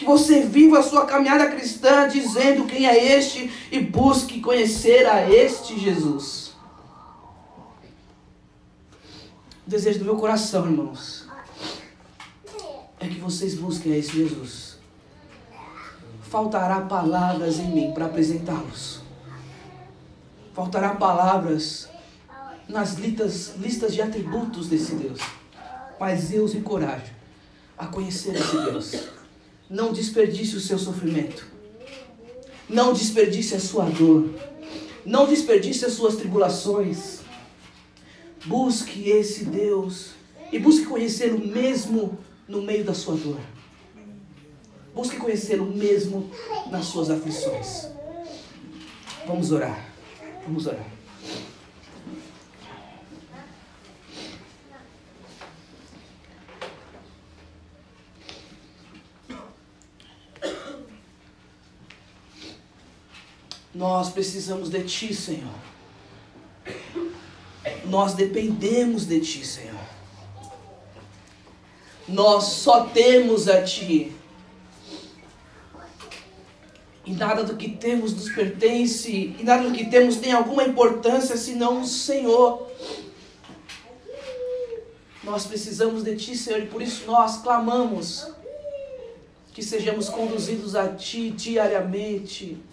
[0.00, 5.30] que você viva a sua caminhada cristã dizendo quem é este e busque conhecer a
[5.30, 6.54] este Jesus.
[9.66, 11.28] O desejo do meu coração, irmãos,
[12.98, 14.78] é que vocês busquem a esse Jesus.
[16.22, 19.02] Faltará palavras em mim para apresentá-los.
[20.54, 21.90] Faltará palavras
[22.66, 25.20] nas listas, listas de atributos desse Deus.
[26.00, 27.12] Mas eu os encorajo
[27.76, 29.19] a conhecer esse Deus
[29.70, 31.46] não desperdice o seu sofrimento.
[32.68, 34.28] Não desperdice a sua dor.
[35.06, 37.20] Não desperdice as suas tribulações.
[38.44, 40.10] Busque esse Deus
[40.50, 42.18] e busque conhecê-lo mesmo
[42.48, 43.38] no meio da sua dor.
[44.92, 46.28] Busque conhecê-lo mesmo
[46.68, 47.86] nas suas aflições.
[49.26, 49.88] Vamos orar.
[50.44, 50.99] Vamos orar.
[63.80, 65.54] Nós precisamos de Ti, Senhor.
[67.86, 69.80] Nós dependemos de Ti, Senhor.
[72.06, 74.12] Nós só temos a Ti.
[77.06, 81.38] E nada do que temos nos pertence, e nada do que temos tem alguma importância
[81.38, 82.70] senão o Senhor.
[85.24, 88.30] Nós precisamos de Ti, Senhor, e por isso nós clamamos
[89.54, 92.68] que sejamos conduzidos a Ti diariamente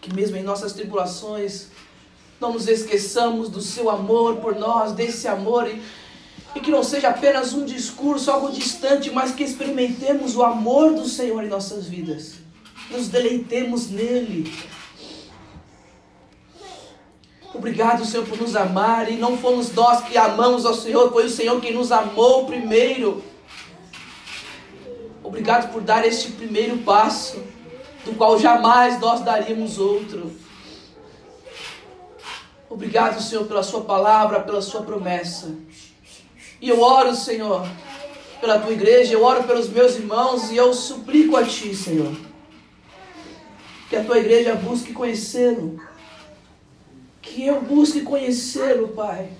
[0.00, 1.68] que mesmo em nossas tribulações,
[2.40, 5.82] não nos esqueçamos do seu amor por nós, desse amor, e,
[6.54, 11.08] e que não seja apenas um discurso, algo distante, mas que experimentemos o amor do
[11.08, 12.34] Senhor em nossas vidas,
[12.90, 14.52] nos deleitemos nele.
[17.52, 21.30] Obrigado, Senhor, por nos amar, e não fomos nós que amamos ao Senhor, foi o
[21.30, 23.24] Senhor quem nos amou primeiro.
[25.24, 27.42] Obrigado por dar este primeiro passo
[28.04, 30.32] do qual jamais nós daríamos outro.
[32.70, 35.54] Obrigado, Senhor, pela Sua palavra, pela Sua promessa.
[36.60, 37.66] E eu oro, Senhor,
[38.40, 42.14] pela Tua igreja, eu oro pelos meus irmãos e eu suplico a Ti, Senhor,
[43.88, 45.80] que a Tua igreja busque conhecê-lo.
[47.22, 49.30] Que eu busque conhecê-lo, Pai.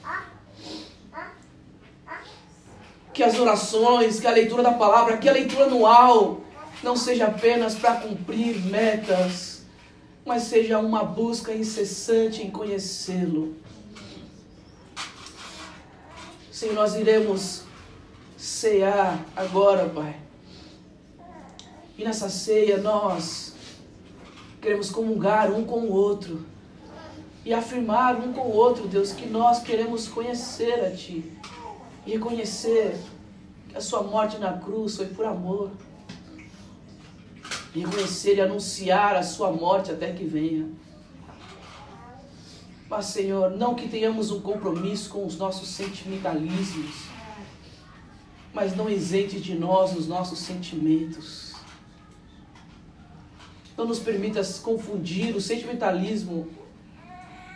[3.13, 6.41] Que as orações, que a leitura da palavra, que a leitura anual,
[6.83, 9.63] não seja apenas para cumprir metas,
[10.25, 13.57] mas seja uma busca incessante em conhecê-lo.
[16.53, 17.63] Senhor, nós iremos
[18.37, 20.17] cear agora, Pai.
[21.97, 23.55] E nessa ceia nós
[24.61, 26.47] queremos comungar um com o outro
[27.45, 31.33] e afirmar um com o outro, Deus, que nós queremos conhecer a Ti
[32.07, 32.97] e reconhecer
[33.69, 35.71] que a Sua morte na cruz foi por amor
[37.75, 40.69] e reconhecer e anunciar a sua morte até que venha.
[42.89, 47.05] Mas, Senhor, não que tenhamos um compromisso com os nossos sentimentalismos,
[48.55, 51.53] mas não isente de nós os nossos sentimentos.
[53.77, 56.49] Não nos permita confundir o sentimentalismo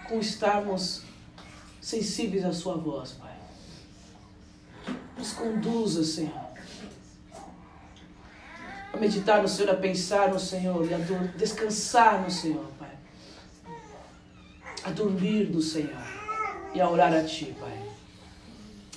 [0.09, 1.03] com estarmos
[1.81, 3.35] sensíveis à Sua voz, Pai.
[5.17, 6.42] Nos conduza, Senhor
[8.93, 10.99] a meditar no Senhor, a pensar no Senhor e a
[11.37, 12.91] descansar no Senhor, Pai.
[14.85, 16.03] A dormir no Senhor
[16.75, 17.79] e a orar a Ti, Pai.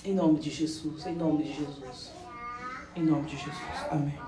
[0.03, 2.11] Em nome de Jesus, em nome de Jesus.
[2.95, 3.85] Em nome de Jesus.
[3.89, 4.24] Amém.